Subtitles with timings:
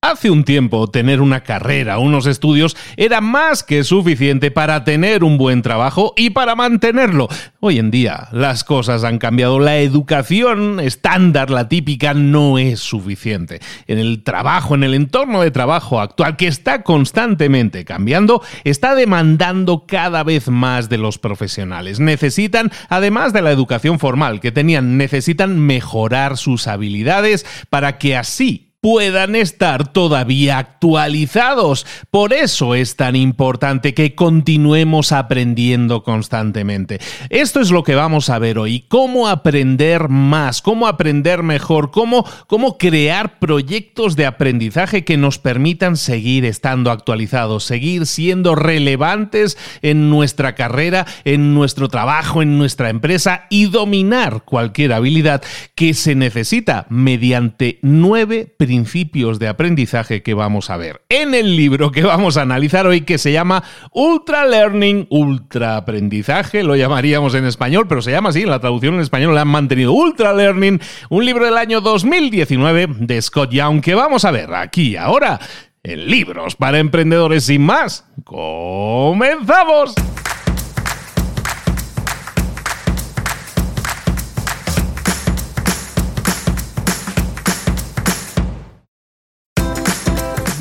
[0.00, 5.38] Hace un tiempo tener una carrera, unos estudios, era más que suficiente para tener un
[5.38, 7.26] buen trabajo y para mantenerlo.
[7.58, 9.58] Hoy en día las cosas han cambiado.
[9.58, 13.58] La educación estándar, la típica, no es suficiente.
[13.88, 19.84] En el trabajo, en el entorno de trabajo actual, que está constantemente cambiando, está demandando
[19.84, 21.98] cada vez más de los profesionales.
[21.98, 28.67] Necesitan, además de la educación formal que tenían, necesitan mejorar sus habilidades para que así
[28.80, 31.84] puedan estar todavía actualizados.
[32.10, 37.00] Por eso es tan importante que continuemos aprendiendo constantemente.
[37.28, 42.24] Esto es lo que vamos a ver hoy, cómo aprender más, cómo aprender mejor, cómo,
[42.46, 50.08] cómo crear proyectos de aprendizaje que nos permitan seguir estando actualizados, seguir siendo relevantes en
[50.08, 55.42] nuestra carrera, en nuestro trabajo, en nuestra empresa y dominar cualquier habilidad
[55.74, 61.90] que se necesita mediante nueve principios de aprendizaje que vamos a ver en el libro
[61.90, 67.46] que vamos a analizar hoy que se llama Ultra Learning, Ultra Aprendizaje, lo llamaríamos en
[67.46, 70.80] español, pero se llama así, en la traducción en español le han mantenido Ultra Learning,
[71.08, 75.40] un libro del año 2019 de Scott Young que vamos a ver aquí ahora
[75.82, 78.04] en Libros para Emprendedores sin más.
[78.24, 79.94] ¡Comenzamos!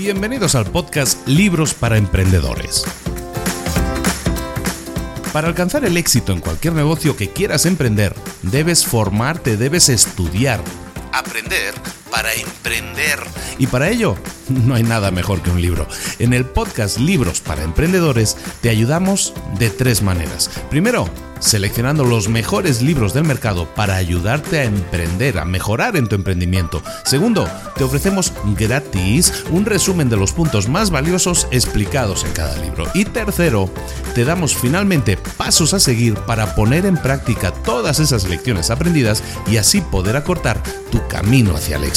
[0.07, 2.85] Bienvenidos al podcast Libros para Emprendedores.
[5.33, 10.61] Para alcanzar el éxito en cualquier negocio que quieras emprender, debes formarte, debes estudiar,
[11.11, 11.73] aprender
[12.11, 13.19] para emprender.
[13.57, 14.15] Y para ello,
[14.49, 15.87] no hay nada mejor que un libro.
[16.19, 20.49] En el podcast Libros para Emprendedores te ayudamos de tres maneras.
[20.69, 21.09] Primero,
[21.39, 26.81] seleccionando los mejores libros del mercado para ayudarte a emprender, a mejorar en tu emprendimiento.
[27.03, 32.85] Segundo, te ofrecemos gratis un resumen de los puntos más valiosos explicados en cada libro.
[32.93, 33.69] Y tercero,
[34.15, 39.57] te damos finalmente pasos a seguir para poner en práctica todas esas lecciones aprendidas y
[39.57, 41.96] así poder acortar tu camino hacia el éxito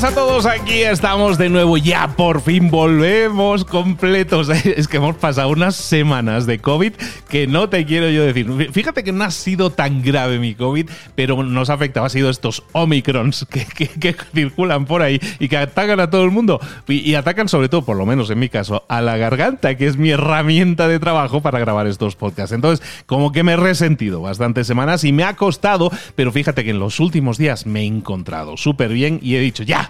[0.00, 4.48] Buenas a todos, aquí estamos de nuevo, ya por fin volvemos completos.
[4.64, 6.92] Es que hemos pasado unas semanas de COVID
[7.28, 8.70] que no te quiero yo decir.
[8.72, 12.30] Fíjate que no ha sido tan grave mi COVID, pero nos ha afectado, ha sido
[12.30, 16.60] estos Omicrons que, circulan por ahí y que atacan a todo el mundo.
[16.88, 19.96] Y, atacan sobre todo, por lo menos en mi caso, a la garganta, que es
[19.96, 22.52] mi herramienta de trabajo para grabar estos podcasts.
[22.52, 26.70] Entonces, como que me he resentido bastantes semanas y me ha costado, pero fíjate que
[26.70, 29.89] en los últimos días me he encontrado súper bien y he dicho, ya,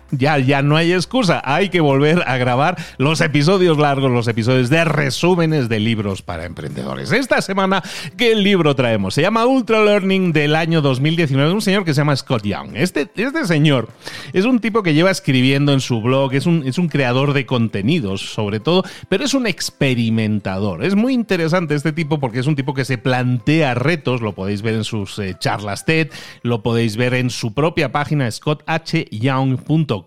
[0.11, 1.41] ya, ya no hay excusa.
[1.43, 6.45] Hay que volver a grabar los episodios largos, los episodios de resúmenes de libros para
[6.45, 7.11] emprendedores.
[7.11, 7.81] Esta semana,
[8.17, 9.13] ¿qué libro traemos?
[9.13, 11.51] Se llama Ultra Learning del año 2019.
[11.51, 12.71] Un señor que se llama Scott Young.
[12.75, 13.89] Este, este señor
[14.33, 17.45] es un tipo que lleva escribiendo en su blog, es un, es un creador de
[17.45, 20.83] contenidos, sobre todo, pero es un experimentador.
[20.83, 24.21] Es muy interesante este tipo porque es un tipo que se plantea retos.
[24.21, 26.09] Lo podéis ver en sus eh, charlas TED,
[26.43, 30.00] lo podéis ver en su propia página scotthyoung.com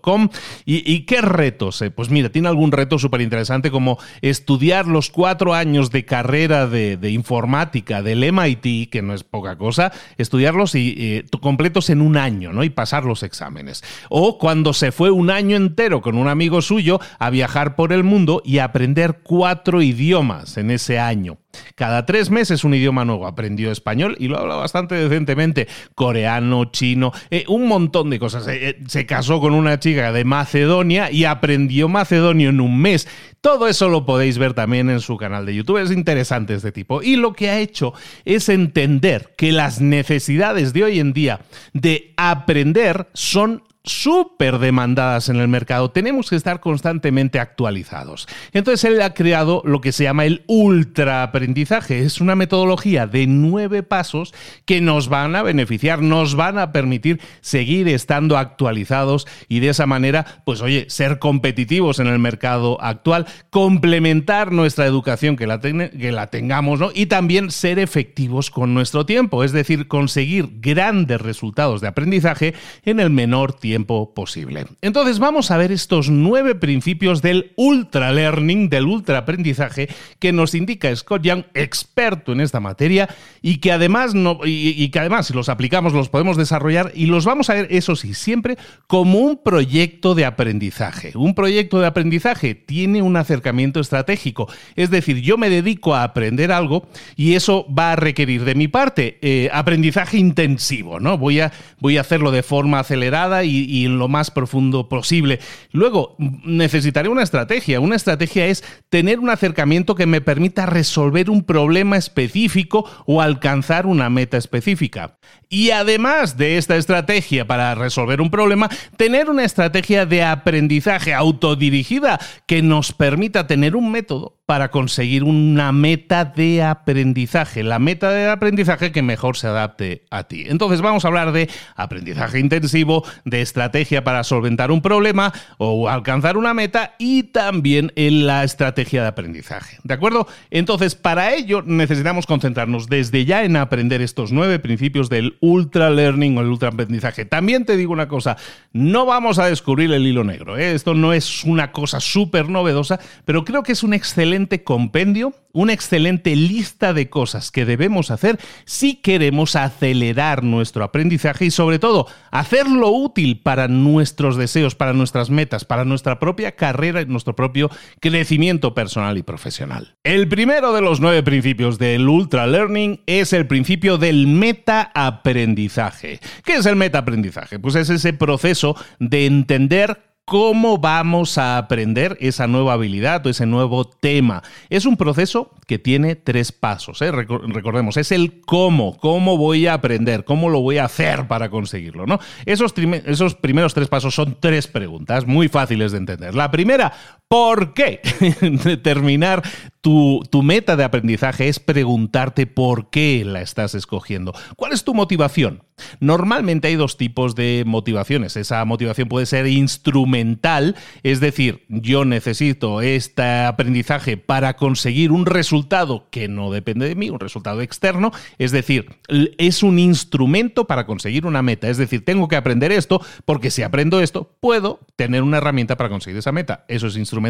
[0.65, 1.81] ¿Y, qué retos?
[1.81, 1.91] Eh?
[1.91, 7.09] Pues mira, tiene algún reto súper interesante como estudiar los cuatro años de carrera de,
[7.11, 12.53] informática del MIT, que no es poca cosa, estudiarlos y, eh, completos en un año,
[12.53, 12.63] ¿no?
[12.63, 13.83] Y pasar los exámenes.
[14.09, 18.03] O cuando se fue un año entero con un amigo suyo a viajar por el
[18.03, 21.37] mundo y aprender cuatro idiomas en ese año.
[21.75, 23.27] Cada tres meses un idioma nuevo.
[23.27, 25.67] Aprendió español y lo habla bastante decentemente.
[25.93, 28.47] Coreano, chino, eh, un montón de cosas.
[28.47, 33.07] Eh, eh, se casó con una chica de Macedonia y aprendió macedonio en un mes.
[33.41, 35.77] Todo eso lo podéis ver también en su canal de YouTube.
[35.77, 37.03] Es interesante este tipo.
[37.03, 37.93] Y lo que ha hecho
[38.25, 41.41] es entender que las necesidades de hoy en día
[41.73, 48.27] de aprender son súper demandadas en el mercado, tenemos que estar constantemente actualizados.
[48.51, 51.99] Entonces él ha creado lo que se llama el ultra aprendizaje.
[51.99, 54.33] Es una metodología de nueve pasos
[54.65, 59.85] que nos van a beneficiar, nos van a permitir seguir estando actualizados y de esa
[59.85, 66.79] manera, pues oye, ser competitivos en el mercado actual, complementar nuestra educación que la, tengamos,
[66.79, 66.89] ¿no?
[66.93, 72.53] Y también ser efectivos con nuestro tiempo, es decir, conseguir grandes resultados de aprendizaje
[72.83, 74.65] en el menor tiempo posible.
[74.81, 79.89] Entonces vamos a ver estos nueve principios del ultra learning, del ultra aprendizaje,
[80.19, 83.09] que nos indica Scott Young, experto en esta materia,
[83.41, 84.13] y que además,
[84.45, 87.95] y, que además si los aplicamos los podemos desarrollar y los vamos a ver, eso
[87.95, 88.57] sí, siempre
[88.87, 91.11] como un proyecto de aprendizaje.
[91.15, 96.51] Un proyecto de aprendizaje tiene un acercamiento estratégico, es decir, yo me dedico a aprender
[96.51, 101.17] algo y eso va a requerir de mi parte eh, aprendizaje intensivo, ¿no?
[101.17, 105.39] Voy a, voy a hacerlo de forma acelerada y, y en lo más profundo posible.
[105.71, 107.79] Luego, necesitaré una estrategia.
[107.79, 113.85] Una estrategia es tener un acercamiento que me permita resolver un problema específico o alcanzar
[113.85, 115.17] una meta específica.
[115.49, 122.19] Y además de esta estrategia para resolver un problema, tener una estrategia de aprendizaje autodirigida
[122.47, 128.29] que nos permita tener un método para conseguir una meta de aprendizaje, la meta de
[128.29, 130.43] aprendizaje que mejor se adapte a ti.
[130.47, 136.37] Entonces vamos a hablar de aprendizaje intensivo, de estrategia para solventar un problema o alcanzar
[136.37, 139.79] una meta y también en la estrategia de aprendizaje.
[139.83, 140.27] ¿De acuerdo?
[140.51, 146.37] Entonces para ello necesitamos concentrarnos desde ya en aprender estos nueve principios del ultra learning
[146.37, 147.25] o el ultra aprendizaje.
[147.25, 148.37] También te digo una cosa,
[148.73, 150.55] no vamos a descubrir el hilo negro.
[150.55, 150.75] ¿eh?
[150.75, 155.73] Esto no es una cosa súper novedosa, pero creo que es un excelente compendio, una
[155.73, 162.07] excelente lista de cosas que debemos hacer si queremos acelerar nuestro aprendizaje y sobre todo
[162.31, 167.69] hacerlo útil para nuestros deseos, para nuestras metas, para nuestra propia carrera y nuestro propio
[168.01, 169.95] crecimiento personal y profesional.
[170.03, 176.19] El primero de los nueve principios del Ultra Learning es el principio del meta-aprendizaje.
[176.43, 177.59] ¿Qué es el meta-aprendizaje?
[177.59, 183.45] Pues es ese proceso de entender cómo vamos a aprender esa nueva habilidad o ese
[183.45, 184.41] nuevo tema.
[184.69, 187.01] Es un proceso que tiene tres pasos.
[187.01, 187.11] ¿eh?
[187.11, 192.07] Recordemos, es el cómo, cómo voy a aprender, cómo lo voy a hacer para conseguirlo.
[192.07, 192.19] ¿no?
[192.45, 192.73] Esos,
[193.05, 196.33] esos primeros tres pasos son tres preguntas muy fáciles de entender.
[196.33, 196.91] La primera,
[197.35, 197.99] ¿por qué?
[198.63, 199.43] Determinar
[199.81, 204.33] tu, tu meta de aprendizaje es preguntarte por qué la estás escogiendo.
[204.55, 205.63] ¿Cuál es tu motivación?
[205.99, 208.37] Normalmente hay dos tipos de motivaciones.
[208.37, 216.07] Esa motivación puede ser instrumental, es decir, yo necesito este aprendizaje para conseguir un resultado
[216.09, 218.95] que no depende de mí, un resultado externo, es decir,
[219.37, 223.61] es un instrumento para conseguir una meta, es decir, tengo que aprender esto porque si
[223.61, 226.63] aprendo esto puedo tener una herramienta para conseguir esa meta.
[226.69, 227.24] Eso es instrumental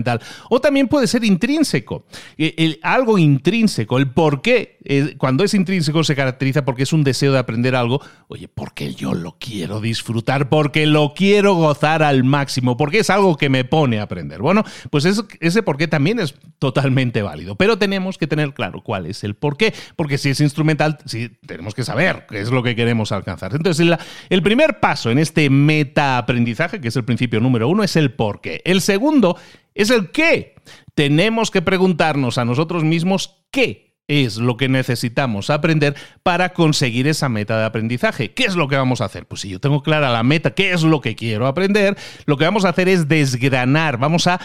[0.49, 2.05] O también puede ser intrínseco.
[2.37, 4.77] Eh, algo intrínseco, el por qué.
[4.83, 8.01] Eh, cuando es intrínseco se caracteriza porque es un deseo de aprender algo.
[8.27, 13.37] Oye, porque yo lo quiero disfrutar, porque lo quiero gozar al máximo, porque es algo
[13.37, 14.41] que me pone a aprender.
[14.41, 17.55] Bueno, pues ese por qué también es totalmente válido.
[17.55, 19.73] Pero tenemos que tener claro cuál es el por qué.
[19.95, 23.53] Porque si es instrumental, sí, tenemos que saber qué es lo que queremos alcanzar.
[23.55, 23.87] Entonces,
[24.29, 28.11] el primer paso en este meta aprendizaje, que es el principio número uno, es el
[28.11, 28.61] por qué.
[28.65, 29.37] El segundo
[29.75, 30.55] es el qué.
[30.95, 37.29] Tenemos que preguntarnos a nosotros mismos qué es lo que necesitamos aprender para conseguir esa
[37.29, 38.33] meta de aprendizaje.
[38.33, 39.25] ¿Qué es lo que vamos a hacer?
[39.25, 42.45] Pues si yo tengo clara la meta, qué es lo que quiero aprender, lo que
[42.45, 44.39] vamos a hacer es desgranar, vamos a,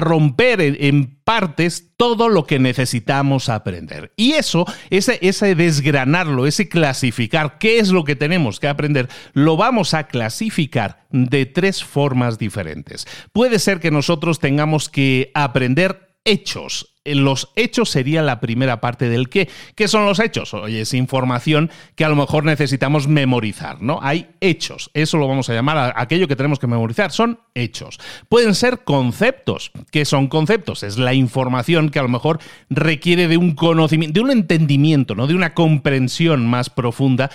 [0.00, 4.12] romper en, partes todo lo que necesitamos aprender.
[4.16, 9.56] Y eso, ese, ese desgranarlo, ese clasificar qué es lo que tenemos que aprender, lo
[9.56, 13.08] vamos a clasificar de tres formas diferentes.
[13.32, 19.28] Puede ser que nosotros tengamos que aprender hechos los hechos sería la primera parte del
[19.28, 19.48] qué.
[19.74, 20.54] ¿Qué son los hechos?
[20.54, 23.98] Oye, es información que a lo mejor necesitamos memorizar, ¿no?
[24.02, 27.98] Hay hechos, eso lo vamos a llamar a aquello que tenemos que memorizar, son hechos.
[28.28, 29.72] Pueden ser conceptos.
[29.90, 30.82] ¿Qué son conceptos?
[30.82, 32.38] Es la información que a lo mejor
[32.70, 35.26] requiere de un conocimiento, de un entendimiento, ¿no?
[35.26, 37.30] De una comprensión más profunda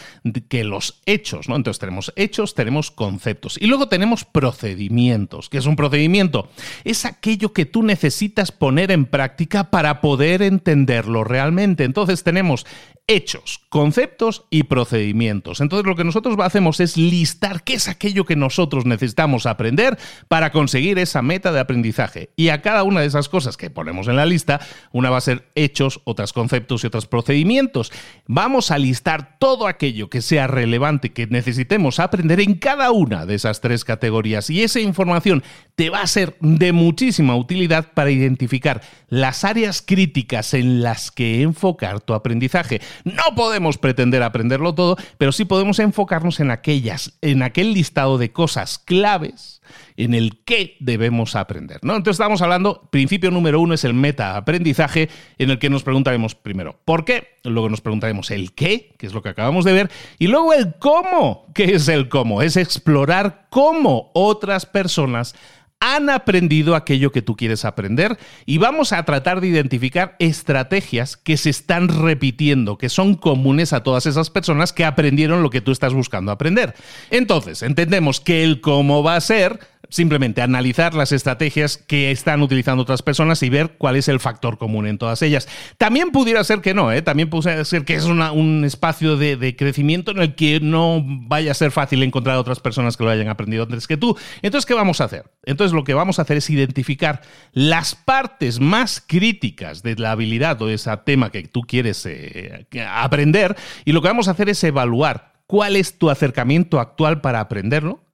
[0.49, 1.55] que los hechos, ¿no?
[1.55, 3.57] Entonces tenemos hechos, tenemos conceptos.
[3.59, 5.49] Y luego tenemos procedimientos.
[5.49, 6.49] ¿Qué es un procedimiento?
[6.83, 11.83] Es aquello que tú necesitas poner en práctica para poder entenderlo realmente.
[11.83, 12.65] Entonces tenemos
[13.11, 15.59] hechos, conceptos y procedimientos.
[15.59, 19.97] Entonces lo que nosotros hacemos es listar qué es aquello que nosotros necesitamos aprender
[20.29, 22.29] para conseguir esa meta de aprendizaje.
[22.37, 24.61] Y a cada una de esas cosas que ponemos en la lista,
[24.93, 27.91] una va a ser hechos, otras conceptos y otros procedimientos.
[28.27, 33.35] Vamos a listar todo aquello que sea relevante, que necesitemos aprender en cada una de
[33.35, 34.49] esas tres categorías.
[34.49, 35.43] Y esa información
[35.75, 41.41] te va a ser de muchísima utilidad para identificar las áreas críticas en las que
[41.41, 42.79] enfocar tu aprendizaje.
[43.03, 48.31] No podemos pretender aprenderlo todo, pero sí podemos enfocarnos en aquellas, en aquel listado de
[48.31, 49.61] cosas claves
[49.97, 51.79] en el que debemos aprender.
[51.83, 51.95] ¿no?
[51.95, 56.35] Entonces estamos hablando, principio número uno es el meta aprendizaje, en el que nos preguntaremos
[56.35, 59.91] primero por qué, luego nos preguntaremos el qué, que es lo que acabamos de ver,
[60.19, 62.41] y luego el cómo, ¿qué es el cómo?
[62.41, 65.35] Es explorar cómo otras personas
[65.81, 71.35] han aprendido aquello que tú quieres aprender y vamos a tratar de identificar estrategias que
[71.35, 75.71] se están repitiendo, que son comunes a todas esas personas que aprendieron lo que tú
[75.71, 76.75] estás buscando aprender.
[77.09, 79.59] Entonces, entendemos que el cómo va a ser
[79.91, 84.57] simplemente analizar las estrategias que están utilizando otras personas y ver cuál es el factor
[84.57, 85.47] común en todas ellas.
[85.77, 87.01] También pudiera ser que no, ¿eh?
[87.01, 91.53] también pudiera ser que es un espacio de, crecimiento en el que no vaya a
[91.53, 94.17] ser fácil encontrar otras personas que lo hayan aprendido antes que tú.
[94.41, 95.25] Entonces, ¿qué vamos a hacer?
[95.43, 97.21] Entonces, lo que vamos a hacer es identificar
[97.51, 102.65] las partes más críticas de la habilidad o de ese tema que tú quieres eh,
[102.89, 107.41] aprender y lo que vamos a hacer es evaluar cuál es tu acercamiento actual para
[107.41, 108.10] aprenderlo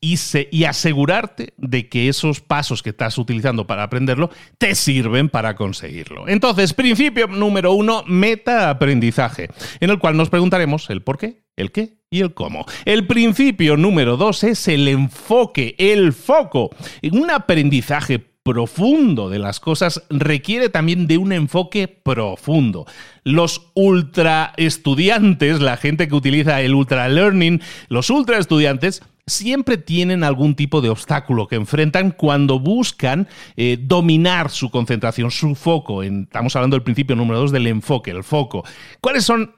[0.00, 6.28] y, asegurarte de que esos pasos que estás utilizando para aprenderlo te sirven para conseguirlo.
[6.28, 9.48] Entonces, principio número uno, meta aprendizaje,
[9.80, 12.64] en el cual nos preguntaremos el por qué, el qué y el cómo.
[12.84, 16.70] El principio número dos es el enfoque, el foco.
[17.12, 22.86] Un aprendizaje profundo de las cosas requiere también de un enfoque profundo.
[23.22, 30.24] Los ultra estudiantes, la gente que utiliza el ultra learning, los ultra estudiantes siempre tienen
[30.24, 33.28] algún tipo de obstáculo que enfrentan cuando buscan
[33.58, 36.02] eh, dominar su concentración, su foco.
[36.02, 38.64] estamos hablando del principio número dos del enfoque, el foco.
[39.02, 39.52] ¿Cuáles son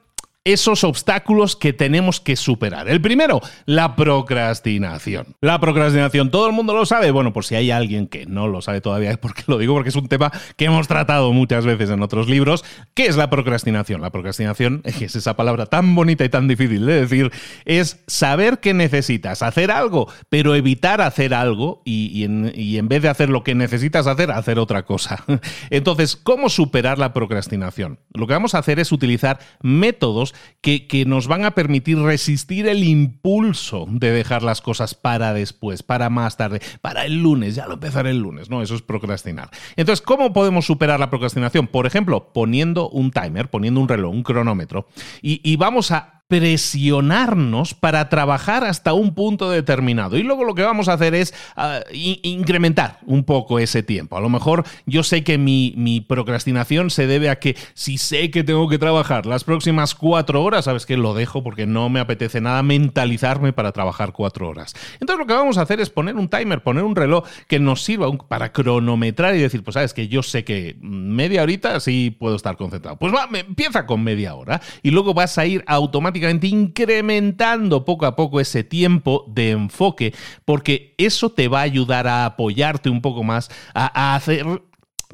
[0.45, 2.89] esos obstáculos que tenemos que superar.
[2.89, 5.37] El primero, la procrastinación.
[5.43, 7.11] La procrastinación, ¿todo el mundo lo sabe?
[7.11, 9.91] Bueno, por si hay alguien que no lo sabe todavía, es porque lo digo porque
[9.91, 12.65] es un tema que hemos tratado muchas veces en otros libros.
[12.95, 14.01] ¿Qué es la procrastinación?
[14.01, 17.31] La procrastinación, es esa palabra tan bonita y tan difícil de decir,
[17.67, 23.29] es saber que necesitas hacer algo, pero evitar hacer algo y en vez de hacer
[23.29, 25.23] lo que necesitas hacer, hacer otra cosa.
[25.71, 27.99] Entonces, ¿cómo superar la procrastinación?
[28.15, 30.30] Lo que vamos a hacer es utilizar métodos
[30.61, 36.11] que, nos van a permitir resistir el impulso de dejar las cosas para después, para
[36.11, 38.63] más tarde, para el lunes, ya lo empezaré el lunes, ¿no?
[38.63, 39.51] Eso es procrastinar.
[39.77, 41.67] Entonces, ¿cómo podemos superar la procrastinación?
[41.67, 44.87] Por ejemplo, poniendo un timer, poniendo un reloj, un cronómetro,
[45.23, 50.17] y, vamos a presionarnos para trabajar hasta un punto determinado.
[50.17, 54.17] Y luego lo que vamos a hacer es ah, incrementar un poco ese tiempo.
[54.17, 58.31] A lo mejor yo sé que mi, mi, procrastinación se debe a que si sé
[58.31, 61.99] que tengo que trabajar las próximas cuatro horas, sabes que lo dejo porque no me
[61.99, 64.75] apetece nada mentalizarme para trabajar cuatro horas.
[65.01, 67.83] Entonces lo que vamos a hacer es poner un timer, poner un reloj que nos
[67.83, 72.37] sirva para cronometrar y decir, pues sabes que yo sé que media horita sí puedo
[72.37, 72.97] estar concentrado.
[72.99, 78.17] Pues va, empieza con media hora y luego vas a ir automáticamente incrementando poco a
[78.17, 83.23] poco ese tiempo de enfoque, porque eso te va a ayudar a apoyarte un poco
[83.23, 84.47] más, a, hacer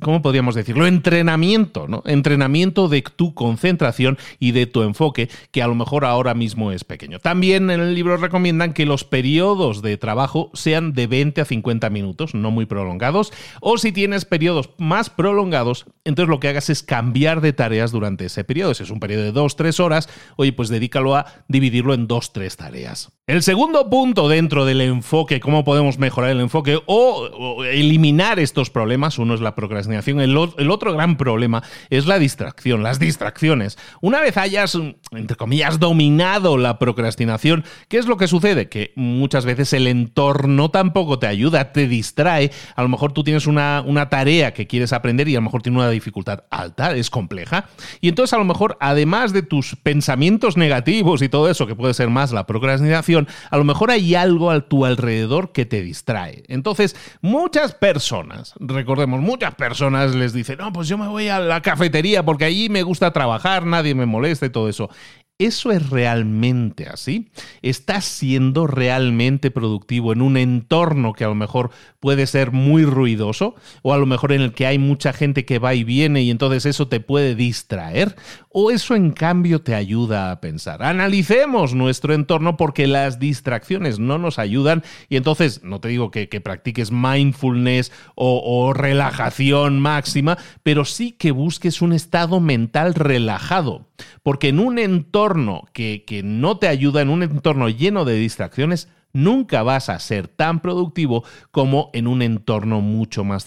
[0.01, 0.87] ¿cómo podríamos decirlo?
[0.87, 2.03] Entrenamiento, ¿no?
[2.07, 6.85] Entrenamiento de tu concentración y de tu enfoque, que a lo mejor ahora mismo es
[6.85, 7.19] pequeño.
[7.19, 11.91] También en el libro recomiendan que los periodos de trabajo sean de 20 a 50
[11.91, 16.83] minutos, no muy prolongados, o si tienes periodos más prolongados, entonces lo que hagas es
[16.83, 18.75] cambiar de tareas durante ese periodo.
[18.75, 23.11] Si es un periodo de 2-3 horas, oye, pues dedícalo a dividirlo en 2-3 tareas.
[23.27, 29.19] El segundo punto dentro del enfoque, cómo podemos mejorar el enfoque o, eliminar estos problemas,
[29.19, 30.37] uno es la procrastinación, el,
[30.71, 33.79] otro gran problema es la distracción, las distracciones.
[34.01, 34.77] Una vez hayas,
[35.13, 38.69] entre comillas, dominado la procrastinación, ¿qué es lo que sucede?
[38.69, 42.51] Que muchas veces el entorno tampoco te ayuda, te distrae.
[42.75, 45.63] A lo mejor tú tienes una, una tarea que quieres aprender y a lo mejor
[45.63, 47.69] tiene una dificultad alta, es compleja.
[48.01, 51.95] Y entonces a lo mejor, además de tus pensamientos negativos y todo eso, que puede
[51.95, 56.45] ser más la procrastinación, a lo mejor hay algo a tu alrededor que te distrae.
[56.49, 61.61] Entonces, muchas personas, recordemos, muchas personas les dicen, no, pues yo me voy a la
[61.61, 64.91] cafetería porque allí me gusta trabajar, nadie me molesta y todo eso.
[65.39, 67.29] ¿Eso es realmente así?
[67.61, 73.55] ¿Estás siendo realmente productivo en un entorno que a lo mejor puede ser muy ruidoso?
[73.83, 76.31] ¿O a lo mejor en el que hay mucha gente que va y viene y
[76.31, 78.17] entonces eso te puede distraer?
[78.49, 80.83] ¿O eso en cambio te ayuda a pensar?
[80.83, 86.27] Analicemos nuestro entorno porque las distracciones no nos ayudan y entonces no te digo que,
[86.41, 93.87] practiques mindfulness o, relajación máxima, pero sí que busques un estado mental relajado.
[94.23, 98.89] Porque en un entorno que, que no te ayuda, en un entorno lleno de distracciones,
[99.17, 103.47] nunca vas a ser tan productivo como en un entorno mucho más,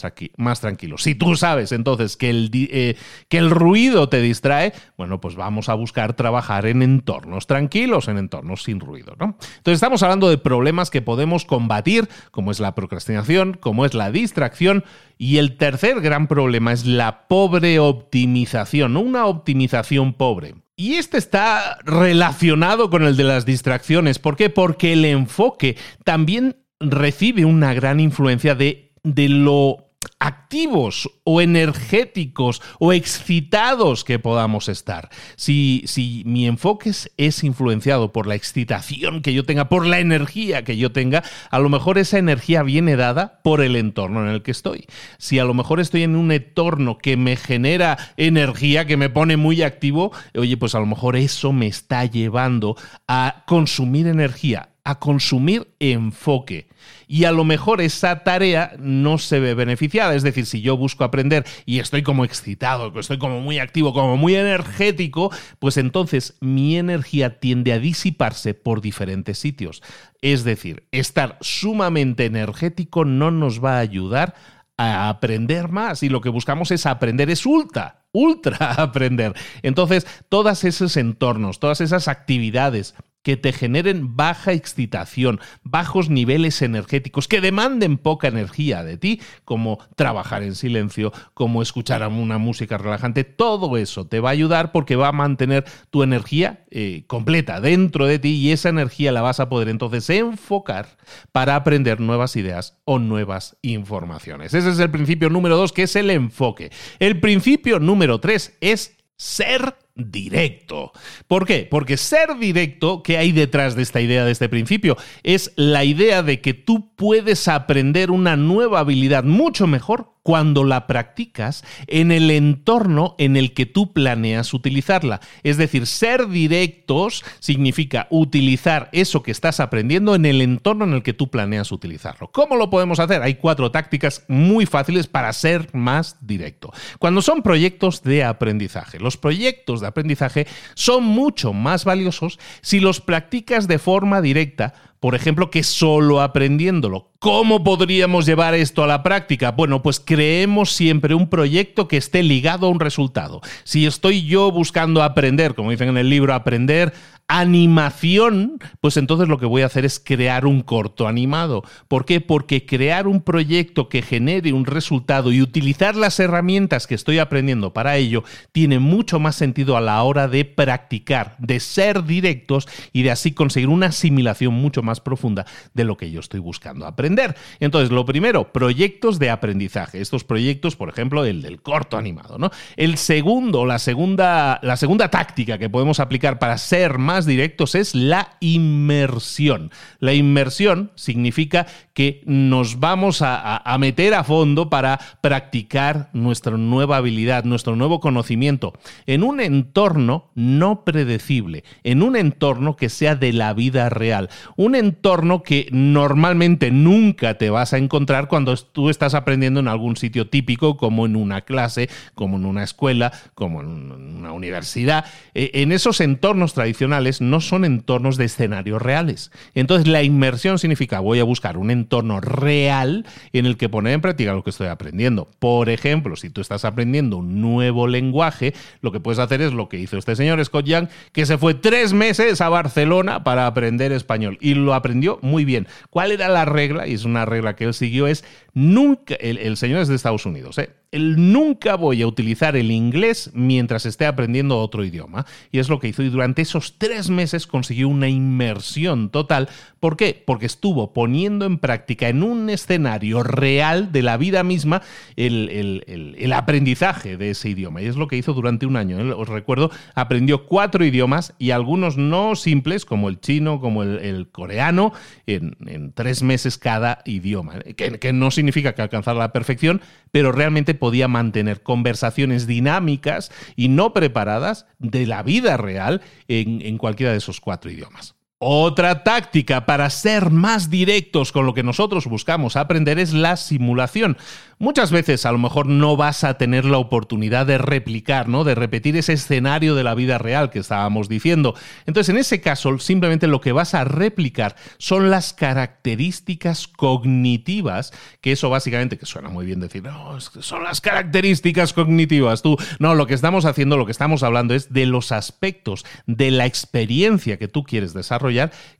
[0.59, 0.97] tranquilo.
[0.97, 2.97] Si tú sabes entonces que el, eh,
[3.27, 8.17] que el ruido te distrae, bueno, pues vamos a buscar trabajar en entornos tranquilos, en
[8.17, 9.15] entornos sin ruido.
[9.19, 9.37] ¿no?
[9.57, 14.11] Entonces estamos hablando de problemas que podemos combatir, como es la procrastinación, como es la
[14.11, 14.83] distracción,
[15.17, 20.55] y el tercer gran problema es la pobre optimización, no una optimización pobre.
[20.79, 24.17] Y este está relacionado con el de las distracciones.
[24.17, 24.49] ¿Por qué?
[24.49, 29.88] Porque el enfoque también recibe una gran influencia de, de lo
[30.19, 35.09] activos o energéticos o excitados que podamos estar.
[35.35, 40.63] Si, si mi enfoque es, influenciado por la excitación que yo tenga, por la energía
[40.63, 44.41] que yo tenga, a lo mejor esa energía viene dada por el entorno en el
[44.41, 44.87] que estoy.
[45.17, 49.37] Si a lo mejor estoy en un entorno que me genera energía, que me pone
[49.37, 54.99] muy activo, oye, pues a lo mejor eso me está llevando a consumir energía, a
[54.99, 56.68] consumir enfoque
[57.11, 60.13] y a lo mejor esa tarea no se ve beneficiada.
[60.13, 64.15] Es decir, si yo busco aprender y estoy como excitado, estoy como muy activo, como
[64.15, 69.81] muy energético, pues entonces mi energía tiende a disiparse por diferentes sitios.
[70.21, 74.35] Es decir, estar sumamente energético no nos va a ayudar
[74.77, 79.33] a aprender más y lo que buscamos es aprender, es ultra, ultra aprender.
[79.63, 87.27] Entonces, todos esos entornos, todas esas actividades que te generen baja excitación, bajos niveles energéticos,
[87.27, 93.23] que demanden poca energía de ti, como trabajar en silencio, como escuchar una música relajante,
[93.23, 98.05] todo eso te va a ayudar porque va a mantener tu energía eh, completa dentro
[98.05, 100.97] de ti y esa energía la vas a poder entonces enfocar
[101.31, 104.53] para aprender nuevas ideas o nuevas informaciones.
[104.53, 106.71] Ese es el principio número dos, que es el enfoque.
[106.99, 110.91] El principio número tres es ser directo.
[111.27, 111.67] ¿Por qué?
[111.69, 114.97] Porque ser directo, ¿qué hay detrás de esta idea, de este principio?
[115.23, 120.85] Es la idea de que tú puedes aprender una nueva habilidad mucho mejor cuando la
[120.85, 125.21] practicas en el entorno en el que tú planeas utilizarla.
[125.41, 131.01] Es decir, ser directos significa utilizar eso que estás aprendiendo en el entorno en el
[131.01, 132.29] que tú planeas utilizarlo.
[132.31, 133.23] ¿Cómo lo podemos hacer?
[133.23, 136.71] Hay cuatro tácticas muy fáciles para ser más directo.
[136.99, 143.01] Cuando son proyectos de aprendizaje, los proyectos de aprendizaje son mucho más valiosos si los
[143.01, 147.11] practicas de forma directa por ejemplo, que solo aprendiéndolo.
[147.19, 149.51] ¿Cómo podríamos llevar esto a la práctica?
[149.51, 153.41] Bueno, pues creemos siempre un proyecto que esté ligado a un resultado.
[153.63, 156.93] Si estoy yo buscando aprender, como dicen en el libro, aprender
[157.29, 161.63] animación, pues entonces lo que voy a hacer es crear un corto animado.
[161.87, 162.21] ¿Por qué?
[162.21, 167.71] Porque crear un proyecto que genere un resultado y utilizar las herramientas que estoy aprendiendo
[167.71, 173.03] para ello tiene mucho más sentido a la hora de practicar, de ser directos y
[173.03, 177.35] de así conseguir una asimilación mucho más profunda de lo que yo estoy buscando aprender.
[177.59, 180.01] Entonces, lo primero, proyectos de aprendizaje.
[180.01, 182.51] Estos proyectos, por ejemplo, el del corto animado, ¿no?
[182.75, 187.93] El segundo, la segunda, la segunda táctica que podemos aplicar para ser más directos es
[187.93, 189.71] la inmersión.
[189.99, 191.67] La inmersión significa
[191.99, 198.71] que nos vamos a, meter a fondo para practicar nuestra nueva habilidad, nuestro nuevo conocimiento
[199.05, 204.75] en un entorno no predecible, en un entorno que sea de la vida real, un
[204.75, 210.29] entorno que normalmente nunca te vas a encontrar cuando tú estás aprendiendo en algún sitio
[210.29, 215.03] típico, como en una clase, como en una escuela, como en una universidad.
[215.33, 219.33] E, en esos entornos tradicionales, no son entornos de escenarios reales.
[219.53, 221.88] Entonces la inmersión significa voy a buscar un entorno
[222.21, 225.27] real en el que poner en práctica lo que estoy aprendiendo.
[225.39, 229.69] Por ejemplo, si tú estás aprendiendo un nuevo lenguaje, lo que puedes hacer es lo
[229.69, 233.91] que hizo este señor Scott Young, que se fue tres meses a Barcelona para aprender
[233.91, 235.67] español y lo aprendió muy bien.
[235.89, 236.87] ¿Cuál era la regla?
[236.87, 238.23] Y es una regla que él siguió, es
[238.53, 240.69] nunca, el, señor es de Estados Unidos, ¿eh?
[240.91, 245.25] Él nunca voy a utilizar el inglés mientras esté aprendiendo otro idioma.
[245.51, 246.01] Y es lo que hizo.
[246.01, 249.49] Y durante esos tres meses consiguió una inmersión total.
[249.79, 250.21] ¿Por qué?
[250.25, 254.81] Porque estuvo poniendo en práctica en un escenario real de la vida misma
[255.15, 257.81] el, aprendizaje de ese idioma.
[257.81, 258.99] Y es lo que hizo durante un año.
[258.99, 259.13] ¿eh?
[259.13, 264.93] Os recuerdo, aprendió cuatro idiomas y algunos no simples, como el chino, como el, coreano,
[265.27, 267.59] en, tres meses cada idioma.
[267.59, 273.69] Que, que no significa que alcanzar la perfección, pero realmente podía mantener conversaciones dinámicas y
[273.69, 278.15] no preparadas de la vida real en, en cualquiera de esos cuatro idiomas.
[278.41, 284.15] Otra táctica para ser más directos con lo que nosotros buscamos aprender es la simulación.
[284.59, 288.45] Muchas veces a lo mejor no vas a tener la oportunidad de replicar, ¿no?
[288.45, 291.53] De repetir ese escenario de la vida real que estábamos diciendo.
[291.85, 298.31] Entonces, en ese caso, simplemente lo que vas a replicar son las características cognitivas, que
[298.31, 302.57] eso básicamente, que suena muy bien decir, no, son las características cognitivas, tú.
[302.79, 306.45] No, lo que estamos haciendo, lo que estamos hablando es de los aspectos de la
[306.45, 308.28] experiencia que tú quieres desarrollar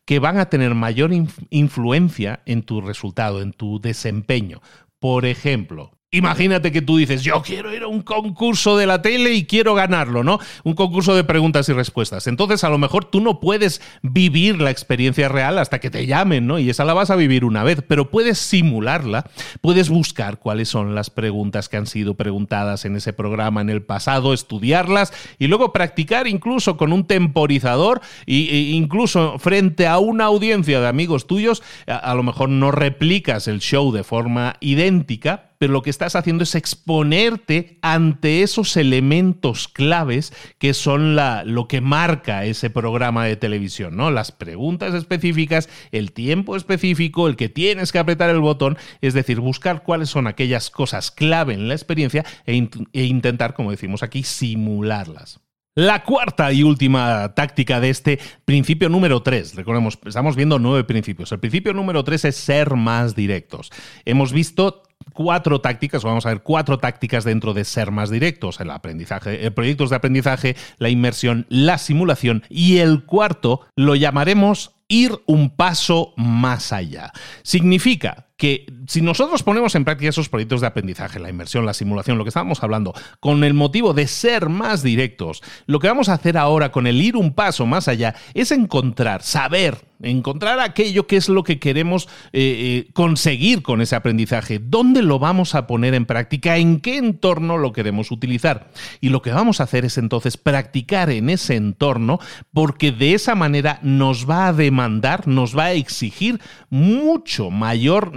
[0.06, 1.12] que van a tener mayor
[1.50, 4.62] influencia en tu resultado, en tu desempeño.
[5.00, 9.36] Por ejemplo, Imagínate que tú dices, yo quiero ir a un concurso de la tele
[9.36, 10.40] y quiero ganarlo, ¿no?
[10.64, 12.26] Un concurso de preguntas y respuestas.
[12.26, 16.48] Entonces, a lo mejor tú no puedes vivir la experiencia real hasta que te llamen,
[16.48, 16.58] ¿no?
[16.58, 19.30] Y esa la vas a vivir una vez, pero puedes simularla,
[19.62, 23.84] puedes buscar cuáles son las preguntas que han sido preguntadas en ese programa en el
[23.84, 30.82] pasado, estudiarlas y luego practicar incluso con un temporizador e incluso frente a una audiencia
[30.82, 35.82] de amigos tuyos, a lo mejor no replicas el show de forma idéntica, pero lo
[35.84, 42.46] que estás haciendo es exponerte ante esos elementos claves que son la, lo que marca
[42.46, 44.10] ese programa de televisión, ¿no?
[44.10, 49.42] Las preguntas específicas, el tiempo específico, el que tienes que apretar el botón, es decir,
[49.42, 54.24] buscar cuáles son aquellas cosas clave en la experiencia e, e intentar, como decimos aquí,
[54.24, 55.42] simularlas.
[55.76, 59.56] La cuarta y última táctica de este principio número 3.
[59.56, 61.32] Recordemos, estamos viendo nueve principios.
[61.32, 63.72] El principio número 3 es ser más directos.
[64.04, 68.72] Hemos visto cuatro tácticas, vamos a ver cuatro tácticas dentro de ser más directos, el
[68.72, 75.12] aprendizaje, eh, proyectos de aprendizaje, la inmersión, la simulación y el cuarto lo llamaremos ir
[75.26, 77.12] un paso más allá.
[77.44, 82.18] Significa que si nosotros ponemos en práctica esos proyectos de aprendizaje, la inmersión, la simulación,
[82.18, 86.14] lo que estábamos hablando, con el motivo de ser más directos, lo que vamos a
[86.14, 91.18] hacer ahora con el ir un paso más allá es encontrar, saber, encontrar aquello que
[91.18, 95.94] es lo que queremos eh, eh, conseguir con ese aprendizaje, dónde lo vamos a poner
[95.94, 98.72] en práctica, en qué entorno lo queremos utilizar.
[99.02, 102.20] Y lo que vamos a hacer es entonces practicar en ese entorno
[102.54, 108.16] porque de esa manera nos va a demandar, nos va a exigir mucho mayor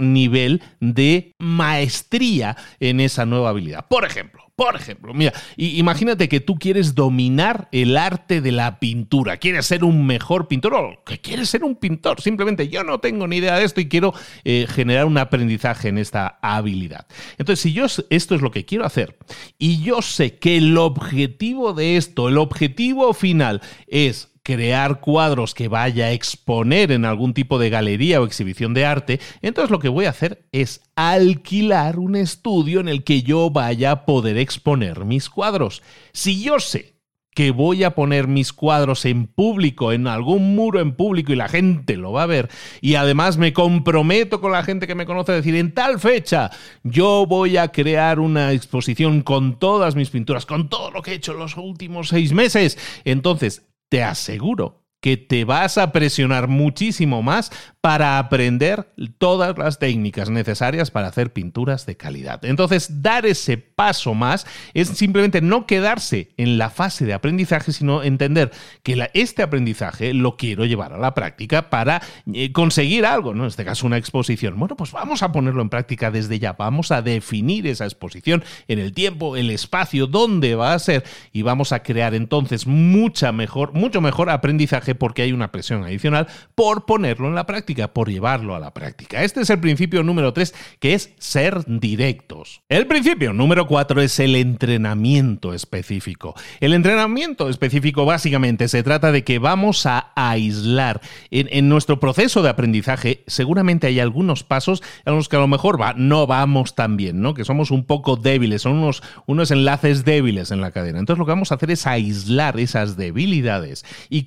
[0.79, 3.87] de maestría en esa nueva habilidad.
[3.87, 9.37] Por ejemplo, por ejemplo, mira, imagínate que tú quieres dominar el arte de la pintura,
[9.37, 13.27] quieres ser un mejor pintor o que quieres ser un pintor, simplemente yo no tengo
[13.27, 17.07] ni idea de esto y quiero eh, generar un aprendizaje en esta habilidad.
[17.39, 19.17] Entonces, si yo esto es lo que quiero hacer
[19.57, 25.69] y yo sé que el objetivo de esto, el objetivo final es crear cuadros que
[25.69, 29.89] vaya a exponer en algún tipo de galería o exhibición de arte, entonces lo que
[29.89, 35.05] voy a hacer es alquilar un estudio en el que yo vaya a poder exponer
[35.05, 35.81] mis cuadros.
[36.11, 36.93] Si yo sé
[37.33, 41.49] que voy a poner mis cuadros en público, en algún muro en público y la
[41.49, 42.49] gente lo va a ver.
[42.81, 46.51] Y además me comprometo con la gente que me conoce a decir, en tal fecha
[46.83, 51.15] yo voy a crear una exposición con todas mis pinturas, con todo lo que he
[51.15, 52.77] hecho en los últimos seis meses.
[53.03, 58.87] Entonces, te aseguro que te vas a presionar muchísimo más para aprender
[59.17, 62.45] todas las técnicas necesarias para hacer pinturas de calidad.
[62.45, 68.01] Entonces, dar ese paso más es simplemente no quedarse en la fase de aprendizaje, sino
[68.01, 72.01] entender que este aprendizaje lo quiero llevar a la práctica para
[72.33, 73.43] eh, conseguir algo, ¿no?
[73.43, 74.57] En este caso, una exposición.
[74.57, 76.53] Bueno, pues vamos a ponerlo en práctica desde ya.
[76.53, 81.41] Vamos a definir esa exposición en el tiempo, el espacio, dónde va a ser y
[81.41, 86.85] vamos a crear entonces mucha mejor, mucho mejor aprendizaje porque hay una presión adicional por
[86.85, 89.23] ponerlo en la práctica por llevarlo a la práctica.
[89.23, 92.61] Este es el principio número 3, que es ser directos.
[92.69, 96.35] El principio número 4 es el entrenamiento específico.
[96.59, 101.01] El entrenamiento específico básicamente se trata de que vamos a aislar.
[101.31, 105.79] En, nuestro proceso de aprendizaje seguramente hay algunos pasos en los que a lo mejor
[105.79, 107.33] va, no vamos tan bien, ¿no?
[107.33, 110.99] que somos un poco débiles, son unos, unos enlaces débiles en la cadena.
[110.99, 114.23] Entonces lo que vamos a hacer es aislar esas debilidades y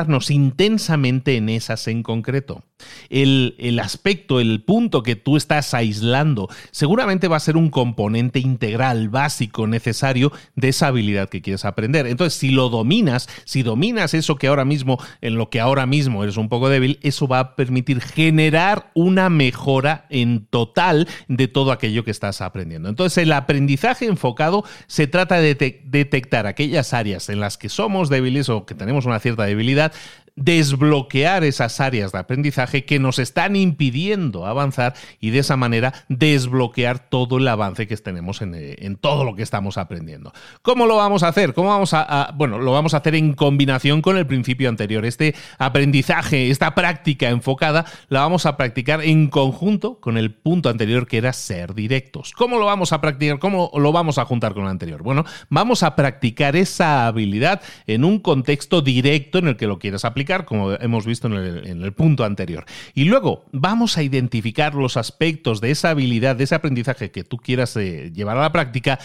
[0.00, 2.64] concentrarnos intensamente en esas en concreto
[3.08, 9.08] el, aspecto, el punto que tú estás aislando, seguramente va a ser un componente integral,
[9.08, 12.06] básico, necesario de esa habilidad que quieres aprender.
[12.06, 16.22] Entonces, si lo dominas, si dominas eso que ahora mismo, en lo que ahora mismo
[16.22, 21.72] eres un poco débil, eso va a permitir generar una mejora en total de todo
[21.72, 22.88] aquello que estás aprendiendo.
[22.88, 28.48] Entonces, el aprendizaje enfocado se trata de detectar aquellas áreas en las que somos débiles
[28.48, 30.19] o que tenemos una cierta debilidad, that.
[30.36, 36.98] Desbloquear esas áreas de aprendizaje que nos están impidiendo avanzar y de esa manera desbloquear
[37.10, 40.32] todo el avance que tenemos en, todo lo que estamos aprendiendo.
[40.62, 41.52] ¿Cómo lo vamos a hacer?
[41.54, 45.04] ¿Cómo vamos a, bueno, lo vamos a hacer en combinación con el principio anterior.
[45.04, 51.06] Este aprendizaje, esta práctica enfocada, la vamos a practicar en conjunto con el punto anterior
[51.06, 52.32] que era ser directos.
[52.32, 53.38] ¿Cómo lo vamos a practicar?
[53.38, 55.02] ¿Cómo lo vamos a juntar con el anterior?
[55.02, 60.04] Bueno, vamos a practicar esa habilidad en un contexto directo en el que lo quieras
[60.04, 62.64] aplicar como hemos visto en el, punto anterior.
[62.94, 67.36] Y luego vamos a identificar los aspectos de esa habilidad, de ese aprendizaje que tú
[67.36, 68.98] quieras eh, llevar a la práctica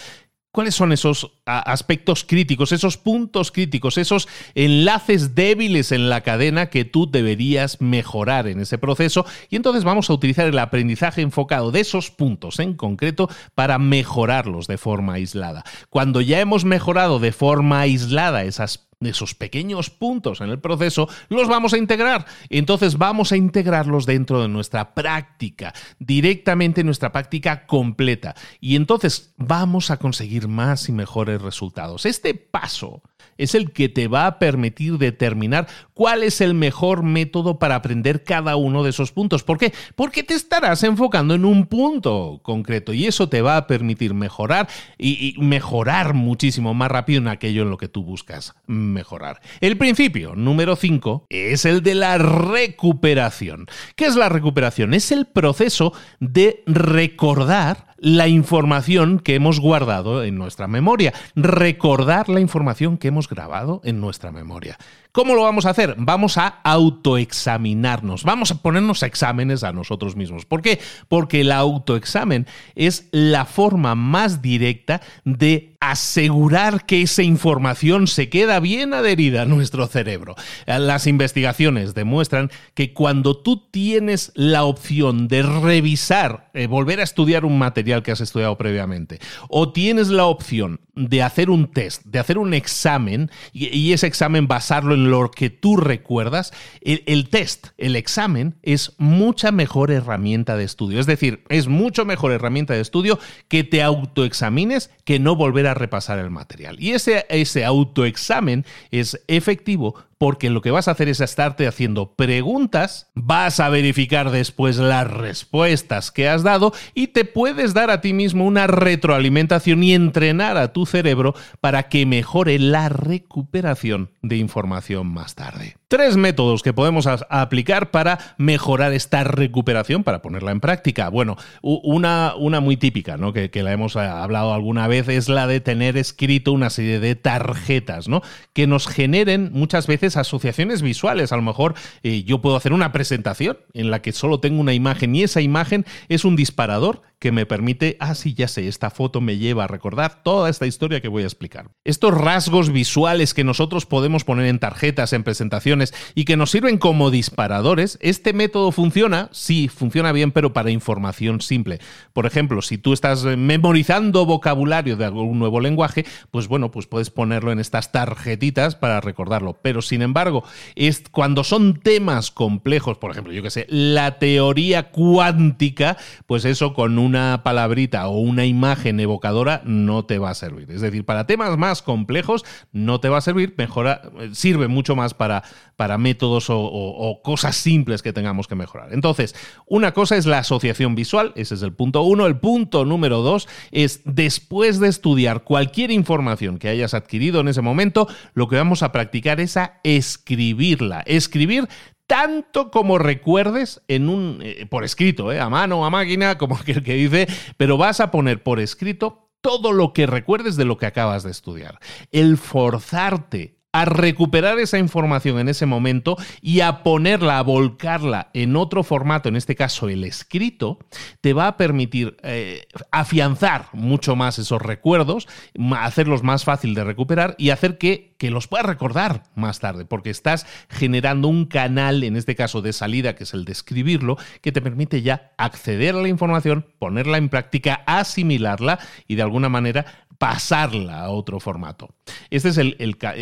[0.56, 6.86] ¿Cuáles son esos aspectos críticos, esos puntos críticos, esos enlaces débiles en la cadena que
[6.86, 9.26] tú deberías mejorar en ese proceso?
[9.50, 14.66] Y entonces vamos a utilizar el aprendizaje enfocado de esos puntos en concreto para mejorarlos
[14.66, 15.62] de forma aislada.
[15.90, 21.48] Cuando ya hemos mejorado de forma aislada esas esos pequeños puntos en el proceso, los
[21.48, 22.26] vamos a integrar.
[22.48, 28.34] Entonces vamos a integrarlos dentro de nuestra práctica, directamente en nuestra práctica completa.
[28.60, 32.06] Y entonces vamos a conseguir más y mejores resultados.
[32.06, 33.02] Este paso
[33.38, 38.24] es el que te va a permitir determinar cuál es el mejor método para aprender
[38.24, 39.42] cada uno de esos puntos.
[39.42, 39.72] ¿Por qué?
[39.94, 44.68] Porque te estarás enfocando en un punto concreto y eso te va a permitir mejorar
[44.98, 49.40] y, mejorar muchísimo más rápido en aquello en lo que tú buscas mejorar.
[49.60, 53.66] El principio número 5 es el de la recuperación.
[53.94, 54.94] ¿Qué es la recuperación?
[54.94, 62.40] Es el proceso de recordar la información que hemos guardado en nuestra memoria, recordar la
[62.40, 64.78] información que hemos grabado en nuestra memoria.
[65.16, 65.94] ¿Cómo lo vamos a hacer?
[65.96, 70.44] Vamos a autoexaminarnos, vamos a ponernos exámenes a nosotros mismos.
[70.44, 70.78] ¿Por qué?
[71.08, 78.60] Porque el autoexamen es la forma más directa de asegurar que esa información se queda
[78.60, 80.34] bien adherida a nuestro cerebro.
[80.66, 87.44] Las investigaciones demuestran que cuando tú tienes la opción de revisar, eh, volver a estudiar
[87.44, 92.18] un material que has estudiado previamente, o tienes la opción de hacer un test, de
[92.18, 97.96] hacer un examen, y, ese examen basarlo en lo que tú recuerdas, el, test, el
[97.96, 101.00] examen, es mucha mejor herramienta de estudio.
[101.00, 105.74] Es decir, es mucho mejor herramienta de estudio que te autoexamines que no volver a
[105.74, 106.76] repasar el material.
[106.78, 112.14] Y ese, ese autoexamen es efectivo porque lo que vas a hacer es estarte haciendo
[112.14, 118.00] preguntas, vas a verificar después las respuestas que has dado y te puedes dar a
[118.00, 124.36] ti mismo una retroalimentación y entrenar a tu cerebro para que mejore la recuperación de
[124.36, 125.76] información más tarde.
[125.88, 131.10] Tres métodos que podemos aplicar para mejorar esta recuperación, para ponerla en práctica.
[131.10, 133.32] Bueno, una, muy típica, ¿no?
[133.32, 136.98] Que, que, la hemos eh, hablado alguna vez, es la de tener escrito una serie
[136.98, 138.22] de tarjetas, ¿no?
[138.52, 141.32] Que nos generen muchas veces asociaciones visuales.
[141.32, 144.74] A lo mejor eh, yo puedo hacer una presentación en la que solo tengo una
[144.74, 148.90] imagen y esa imagen es un disparador que me permite, ah, sí, ya sé, esta
[148.90, 151.70] foto me lleva a recordar toda esta historia que voy a explicar.
[151.84, 156.76] Estos rasgos visuales que nosotros podemos poner en tarjetas, en presentaciones y que nos sirven
[156.76, 161.78] como disparadores, este método funciona, sí, funciona bien, pero para información simple.
[162.12, 167.08] Por ejemplo, si tú estás memorizando vocabulario de algún nuevo lenguaje, pues bueno, pues puedes
[167.08, 169.58] ponerlo en estas tarjetitas para recordarlo.
[169.62, 174.90] Pero sin embargo, es cuando son temas complejos, por ejemplo, yo que sé, la teoría
[174.90, 180.34] cuántica, pues eso con un una palabrita o una imagen evocadora no te va a
[180.34, 180.70] servir.
[180.70, 185.14] Es decir, para temas más complejos no te va a servir, mejora, sirve mucho más
[185.14, 185.42] para,
[185.76, 188.92] para métodos o, cosas simples que tengamos que mejorar.
[188.92, 189.34] Entonces,
[189.66, 192.26] una cosa es la asociación visual, ese es el punto uno.
[192.26, 197.62] El punto número dos es después de estudiar cualquier información que hayas adquirido en ese
[197.62, 201.02] momento, lo que vamos a practicar es a escribirla.
[201.06, 201.68] Escribir
[202.06, 206.82] tanto como recuerdes en un eh, por escrito, eh, a mano, a máquina, como aquel
[206.82, 210.86] que dice, pero vas a poner por escrito todo lo que recuerdes de lo que
[210.86, 211.78] acabas de estudiar.
[212.10, 218.56] El forzarte a recuperar esa información en ese momento y a ponerla, a volcarla en
[218.56, 220.78] otro formato, en este caso el escrito,
[221.20, 225.28] te va a permitir eh, afianzar mucho más esos recuerdos,
[225.76, 230.08] hacerlos más fácil de recuperar y hacer que, que los puedas recordar más tarde, porque
[230.08, 234.52] estás generando un canal, en este caso de salida, que es el de escribirlo, que
[234.52, 240.05] te permite ya acceder a la información, ponerla en práctica, asimilarla y de alguna manera
[240.18, 241.90] pasarla a otro formato.
[242.30, 242.58] Esta es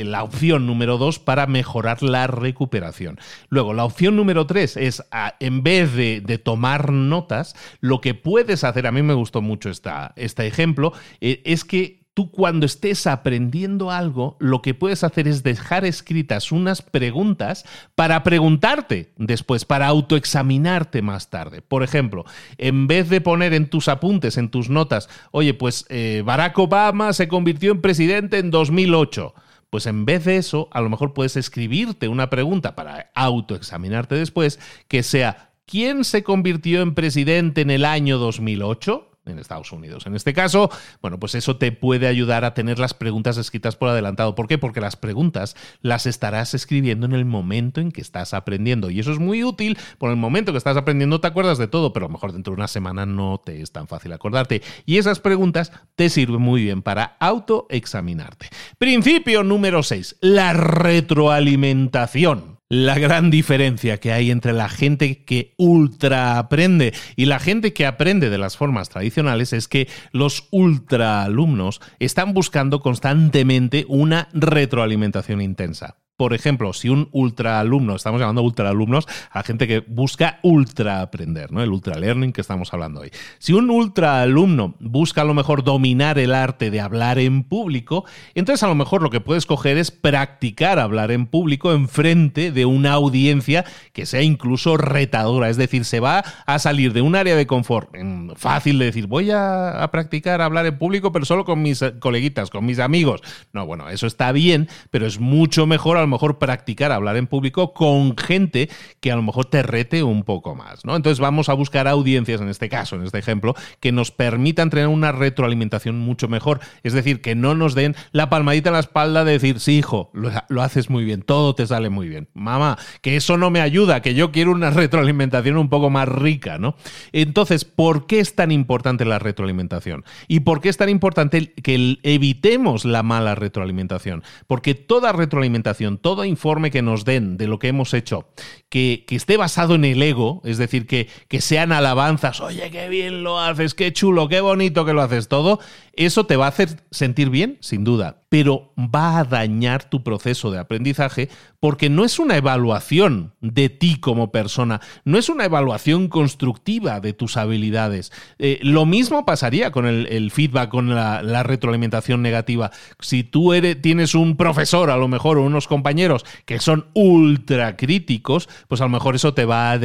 [0.06, 3.18] la opción número dos para mejorar la recuperación.
[3.48, 5.02] Luego, la opción número tres es,
[5.40, 10.46] en vez de, tomar notas, lo que puedes hacer, a mí me gustó mucho este
[10.46, 15.84] ejemplo, eh, es que tú cuando estés aprendiendo algo, lo que puedes hacer es dejar
[15.84, 17.64] escritas unas preguntas
[17.96, 21.60] para preguntarte después, para autoexaminarte más tarde.
[21.60, 22.24] Por ejemplo,
[22.56, 27.12] en vez de poner en tus apuntes, en tus notas, oye, pues eh, Barack Obama
[27.12, 29.34] se convirtió en presidente en 2008.
[29.68, 34.60] Pues en vez de eso, a lo mejor puedes escribirte una pregunta para autoexaminarte después
[34.86, 39.13] que sea, ¿quién se convirtió en presidente en el año 2008?
[39.26, 40.06] En Estados Unidos.
[40.06, 43.88] En este caso, bueno, pues eso te puede ayudar a tener las preguntas escritas por
[43.88, 44.34] adelantado.
[44.34, 44.58] ¿Por qué?
[44.58, 48.90] Porque las preguntas las estarás escribiendo en el momento en que estás aprendiendo.
[48.90, 49.78] Y eso es muy útil.
[49.98, 52.52] Por el momento que estás aprendiendo te acuerdas de todo, pero a lo mejor dentro
[52.52, 54.62] de una semana no te es tan fácil acordarte.
[54.86, 58.48] Y esas preguntas te sirven muy bien para autoexaminarte.
[58.78, 66.38] Principio número 6, la retroalimentación la gran diferencia que hay entre la gente que ultra
[66.38, 71.80] aprende y la gente que aprende de las formas tradicionales es que los ultra alumnos
[72.00, 75.98] están buscando constantemente una retroalimentación intensa.
[76.16, 81.00] Por ejemplo, si un ultra alumno, estamos llamando ultra alumnos a gente que busca ultra
[81.00, 81.60] aprender, ¿no?
[81.60, 83.10] El ultra learning que estamos hablando hoy.
[83.38, 88.04] Si un ultra alumno busca a lo mejor dominar el arte de hablar en público,
[88.36, 92.52] entonces a lo mejor lo que puedes coger es practicar hablar en público en frente
[92.52, 95.50] de una audiencia que sea incluso retadora.
[95.50, 97.90] Es decir, se va a salir de un área de confort
[98.36, 102.50] fácil de decir, voy a, a practicar hablar en público, pero solo con mis coleguitas,
[102.50, 103.20] con mis amigos.
[103.52, 107.26] No, bueno, eso está bien, pero es mucho mejor a lo mejor practicar hablar en
[107.26, 108.68] público con gente
[109.00, 110.96] que a lo mejor te rete un poco más, ¿no?
[110.96, 114.88] Entonces vamos a buscar audiencias, en este caso, en este ejemplo, que nos permitan tener
[114.88, 116.60] una retroalimentación mucho mejor.
[116.82, 120.10] Es decir, que no nos den la palmadita en la espalda de decir, sí, hijo,
[120.12, 122.28] lo, lo haces muy bien, todo te sale muy bien.
[122.34, 126.58] Mamá, que eso no me ayuda, que yo quiero una retroalimentación un poco más rica,
[126.58, 126.76] ¿no?
[127.12, 130.04] Entonces, ¿por qué es tan importante la retroalimentación?
[130.28, 134.22] ¿Y por qué es tan importante que evitemos la mala retroalimentación?
[134.46, 138.28] Porque toda retroalimentación todo informe que nos den de lo que hemos hecho,
[138.68, 143.22] que, esté basado en el ego, es decir, que, que sean alabanzas, oye, qué bien
[143.22, 145.60] lo haces, qué chulo, qué bonito que lo haces todo,
[145.96, 150.50] eso te va a hacer sentir bien, sin duda, pero va a dañar tu proceso
[150.50, 151.28] de aprendizaje
[151.60, 157.12] porque no es una evaluación de ti como persona, no es una evaluación constructiva de
[157.12, 158.12] tus habilidades.
[158.38, 162.70] Eh, lo mismo pasaría con el, feedback, con la, retroalimentación negativa.
[163.00, 167.76] Si tú eres, tienes un profesor, a lo mejor, o unos compañeros que son ultra
[167.76, 169.78] críticos, pues a lo mejor eso te va a,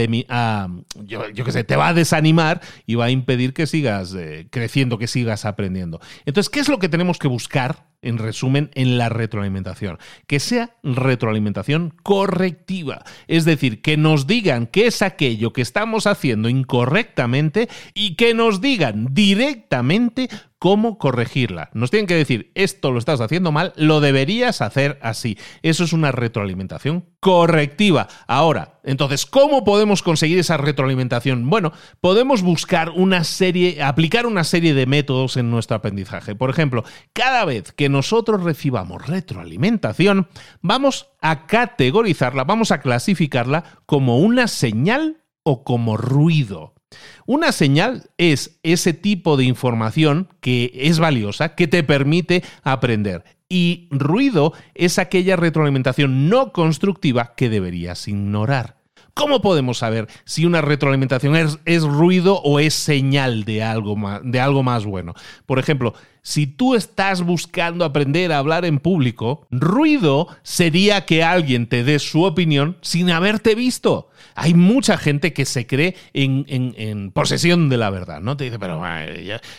[1.94, 5.99] desanimar y va a impedir que sigas eh, creciendo, que sigas aprendiendo.
[6.26, 7.88] Entonces, ¿qué es lo que tenemos que buscar?
[8.02, 9.98] En resumen, en la retroalimentación.
[10.26, 13.04] Que sea retroalimentación correctiva.
[13.28, 18.62] Es decir, que nos digan qué es aquello que estamos haciendo incorrectamente y que nos
[18.62, 20.30] digan directamente
[20.60, 21.70] cómo corregirla.
[21.74, 25.38] Nos tienen que decir, esto lo estás haciendo mal, lo deberías hacer así.
[25.64, 28.08] Eso es una retroalimentación correctiva.
[28.28, 31.50] Ahora, entonces, ¿cómo podemos conseguir esa retroalimentación?
[31.50, 36.36] Bueno, podemos buscar una serie, aplicar una serie de métodos en nuestro aprendizaje.
[36.36, 40.28] Por ejemplo, cada vez que nosotros recibamos retroalimentación,
[40.62, 46.76] vamos a categorizarla, vamos a clasificarla como una señal o como ruido.
[47.26, 53.24] Una señal es ese tipo de información que es valiosa, que te permite aprender.
[53.48, 58.79] Y ruido es aquella retroalimentación no constructiva que deberías ignorar.
[59.20, 64.40] ¿Cómo podemos saber si una retroalimentación es, ruido o es señal de algo, más, de
[64.40, 65.14] algo más bueno?
[65.46, 71.68] Por ejemplo, si tú estás buscando aprender a hablar en público, ruido sería que alguien
[71.68, 74.10] te dé su opinión sin haberte visto.
[74.36, 78.38] Hay mucha gente que se cree en, posesión de la verdad, ¿no?
[78.38, 78.82] Te dice, pero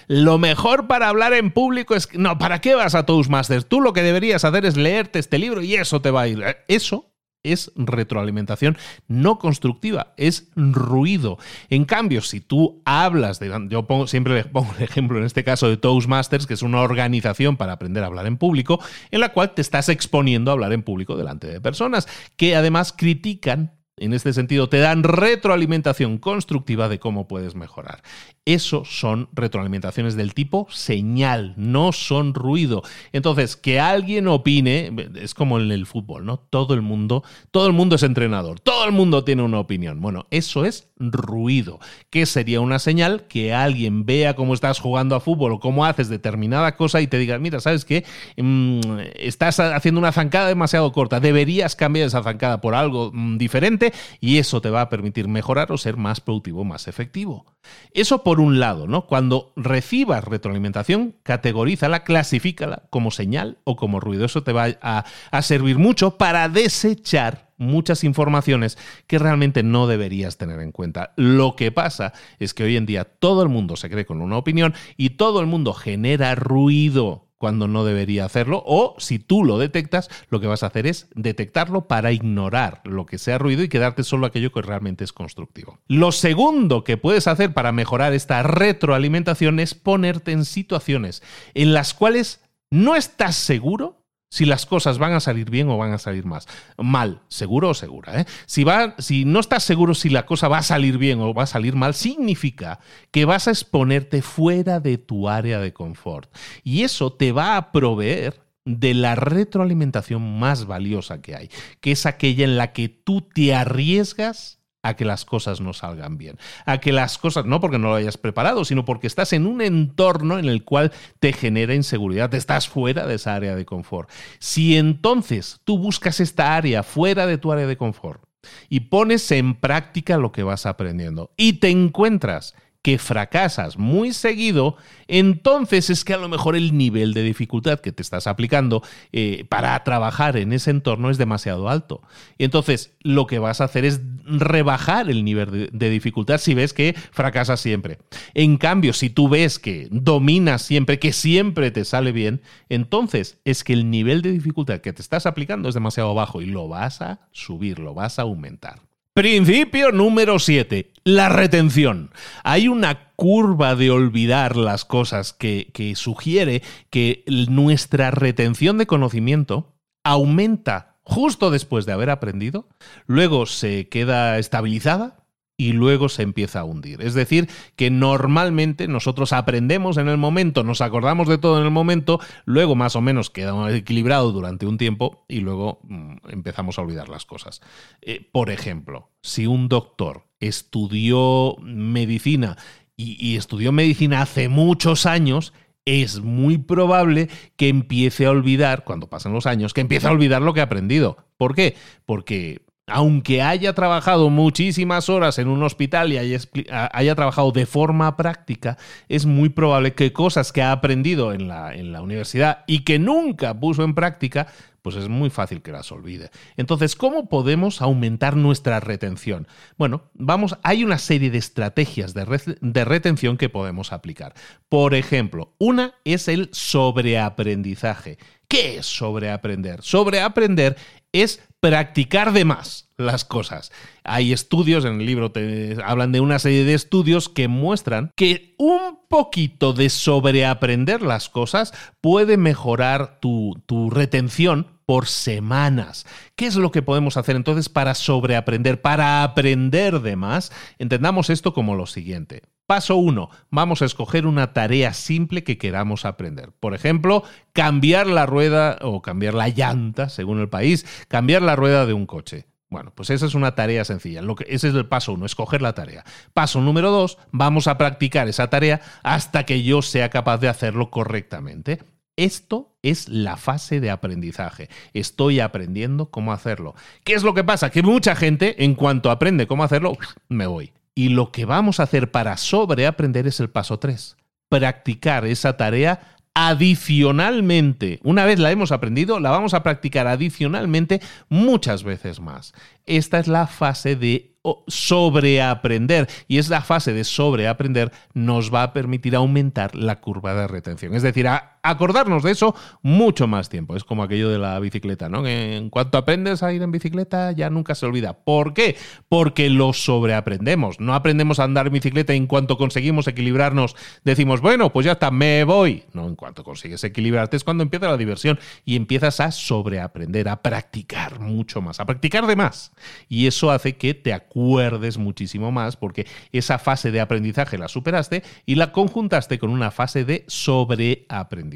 [0.07, 2.09] lo mejor para hablar en público es...
[2.15, 3.67] No, ¿para qué vas a Toastmasters?
[3.67, 6.43] Tú lo que deberías hacer es leerte este libro y eso te va a ir.
[6.67, 7.10] Eso
[7.43, 8.77] es retroalimentación
[9.09, 11.39] no constructiva, es ruido.
[11.69, 15.69] En cambio, si tú hablas de, yo pongo, siempre pongo el ejemplo en este caso
[15.69, 18.81] de Toastmasters, que es una organización para aprender a hablar en público,
[19.11, 22.93] en la cual te estás exponiendo a hablar en público delante de personas que además
[22.97, 28.03] critican en este sentido, te dan retroalimentación constructiva de cómo puedes mejorar.
[28.47, 32.83] Eso son retroalimentaciones del tipo señal, no son ruido.
[33.13, 36.39] Entonces, que alguien opine, es como en el fútbol, ¿no?
[36.39, 40.01] Todo el mundo, todo el mundo es entrenador, todo el mundo tiene una opinión.
[40.01, 41.79] Bueno, eso es ruido.
[42.09, 43.27] ¿Qué sería una señal?
[43.29, 47.19] Que alguien vea cómo estás jugando a fútbol o cómo haces determinada cosa y te
[47.19, 48.05] diga, mira, ¿sabes qué?
[48.39, 48.81] Mm,
[49.17, 53.90] estás haciendo una zancada demasiado corta, deberías cambiar esa zancada por algo mm, diferente
[54.21, 57.47] y eso te va a permitir mejorar o ser más productivo, más efectivo.
[57.93, 59.07] Eso por un lado, ¿no?
[59.07, 64.25] Cuando recibas retroalimentación, categorízala, clasifícala como señal o como ruido.
[64.25, 70.39] Eso te va a, a servir mucho para desechar muchas informaciones que realmente no deberías
[70.39, 71.13] tener en cuenta.
[71.17, 74.39] Lo que pasa es que hoy en día todo el mundo se cree con una
[74.39, 79.57] opinión y todo el mundo genera ruido cuando no debería hacerlo, o si tú lo
[79.57, 83.71] detectas, lo que vas a hacer es detectarlo para ignorar lo que sea ruido y
[83.71, 85.79] quedarte solo aquello que realmente es constructivo.
[85.89, 91.23] Lo segundo que puedes hacer para mejorar esta retroalimentación es ponerte en situaciones
[91.55, 94.00] en las cuales no estás seguro
[94.31, 96.47] si las cosas van a salir bien o van a salir más.
[96.79, 98.21] mal, seguro o segura.
[98.21, 98.27] ¿eh?
[98.47, 101.43] Si, va, si no estás seguro si la cosa va a salir bien o va
[101.43, 102.79] a salir mal, significa
[103.11, 106.33] que vas a exponerte fuera de tu área de confort.
[106.63, 111.51] Y eso te va a proveer de la retroalimentación más valiosa que hay,
[111.81, 116.17] que es aquella en la que tú te arriesgas a que las cosas no salgan
[116.17, 119.47] bien, a que las cosas, no porque no lo hayas preparado, sino porque estás en
[119.47, 124.11] un entorno en el cual te genera inseguridad, estás fuera de esa área de confort.
[124.39, 128.23] Si entonces tú buscas esta área fuera de tu área de confort
[128.69, 134.77] y pones en práctica lo que vas aprendiendo y te encuentras que fracasas muy seguido,
[135.07, 139.45] entonces es que a lo mejor el nivel de dificultad que te estás aplicando eh,
[139.49, 142.03] para trabajar en ese entorno es demasiado alto.
[142.39, 146.73] Y entonces lo que vas a hacer es rebajar el nivel de, dificultad si ves
[146.73, 147.99] que fracasas siempre.
[148.33, 153.63] En cambio, si tú ves que dominas siempre, que siempre te sale bien, entonces es
[153.63, 157.03] que el nivel de dificultad que te estás aplicando es demasiado bajo y lo vas
[157.03, 158.90] a subir, lo vas a aumentar.
[159.13, 160.93] Principio número 7.
[161.03, 162.13] La retención.
[162.45, 169.75] Hay una curva de olvidar las cosas que, que, sugiere que nuestra retención de conocimiento
[170.05, 172.69] aumenta justo después de haber aprendido,
[173.07, 175.20] luego se queda estabilizada
[175.61, 177.03] y luego se empieza a hundir.
[177.03, 177.47] Es decir,
[177.77, 182.77] que normalmente nosotros aprendemos en el momento, nos acordamos de todo en el momento, luego
[182.77, 187.27] más o menos queda equilibrado durante un tiempo y luego mm, empezamos a olvidar las
[187.27, 187.61] cosas.
[188.01, 192.57] Eh, por ejemplo, si un doctor estudió medicina
[192.97, 195.53] y estudió medicina hace muchos años,
[195.85, 200.41] es muy probable que empiece a olvidar, cuando pasan los años, que empiece a olvidar
[200.41, 201.19] lo que ha aprendido.
[201.37, 201.77] ¿Por qué?
[202.05, 208.77] Porque aunque haya trabajado muchísimas horas en un hospital y haya, trabajado de forma práctica,
[209.09, 213.85] es muy probable que cosas que ha aprendido en la, universidad y que nunca puso
[213.85, 214.47] en práctica,
[214.83, 216.31] pues es muy fácil que las olvide.
[216.57, 219.47] Entonces, ¿cómo podemos aumentar nuestra retención?
[219.77, 224.35] Bueno, vamos, hay una serie de estrategias de, de, retención que podemos aplicar.
[224.69, 228.19] Por ejemplo, una es el sobreaprendizaje.
[228.49, 229.81] ¿Qué es sobreaprender?
[229.83, 230.77] Sobreaprender
[231.13, 233.71] es practicar de más las cosas.
[234.05, 238.55] Hay estudios, en el libro te hablan de una serie de estudios que muestran que
[238.59, 246.07] un poquito de sobreaprender las cosas puede mejorar tu, tu retención por semanas.
[246.35, 250.51] ¿Qué es lo que podemos hacer entonces para sobreaprender, para aprender de más?
[250.79, 252.43] Entendamos esto como lo siguiente.
[252.71, 253.31] Paso 1.
[253.51, 256.53] Vamos a escoger una tarea simple que queramos aprender.
[256.53, 261.85] Por ejemplo, cambiar la rueda o cambiar la llanta, según el país, cambiar la rueda
[261.85, 262.47] de un coche.
[262.69, 264.23] Bueno, pues esa es una tarea sencilla.
[264.23, 266.05] Lo que, ese es el paso uno, escoger la tarea.
[266.33, 270.93] Paso número dos, vamos a practicar esa tarea hasta que yo sea capaz de hacerlo
[270.93, 271.81] correctamente.
[272.15, 274.69] Esto es la fase de aprendizaje.
[274.93, 276.77] Estoy aprendiendo cómo hacerlo.
[277.03, 277.71] ¿Qué es lo que pasa?
[277.71, 279.99] Que mucha gente, en cuanto aprende cómo hacerlo,
[280.29, 280.73] me voy.
[281.01, 284.19] Y lo que vamos a hacer para sobreaprender es el paso 3.
[284.51, 288.01] Practicar esa tarea adicionalmente.
[288.03, 292.53] Una vez la hemos aprendido, la vamos a practicar adicionalmente muchas veces más.
[292.85, 294.37] Esta es la fase de
[294.67, 296.07] sobreaprender.
[296.29, 300.95] Y es la fase de sobreaprender nos va a permitir aumentar la curva de retención.
[300.95, 301.27] Es decir,
[301.63, 303.77] acordarnos de eso mucho más tiempo.
[303.77, 305.27] Es como aquello de la bicicleta, ¿no?
[305.27, 308.15] en cuanto aprendes a ir en bicicleta ya nunca se olvida.
[308.15, 308.77] ¿Por qué?
[309.09, 310.81] Porque lo sobreaprendemos.
[310.81, 314.93] No aprendemos a andar en bicicleta y en cuanto conseguimos equilibrarnos decimos, bueno, pues ya
[314.93, 315.85] está, me voy.
[315.93, 320.43] No, en cuanto consigues equilibrarte es cuando empieza la diversión y empiezas a sobreaprender, a
[320.43, 322.73] practicar mucho más, a practicar de más.
[323.09, 328.23] Y eso hace que te acuerdes muchísimo más porque esa fase de aprendizaje la superaste
[328.47, 331.50] y la conjuntaste con una fase de sobreaprendizaje.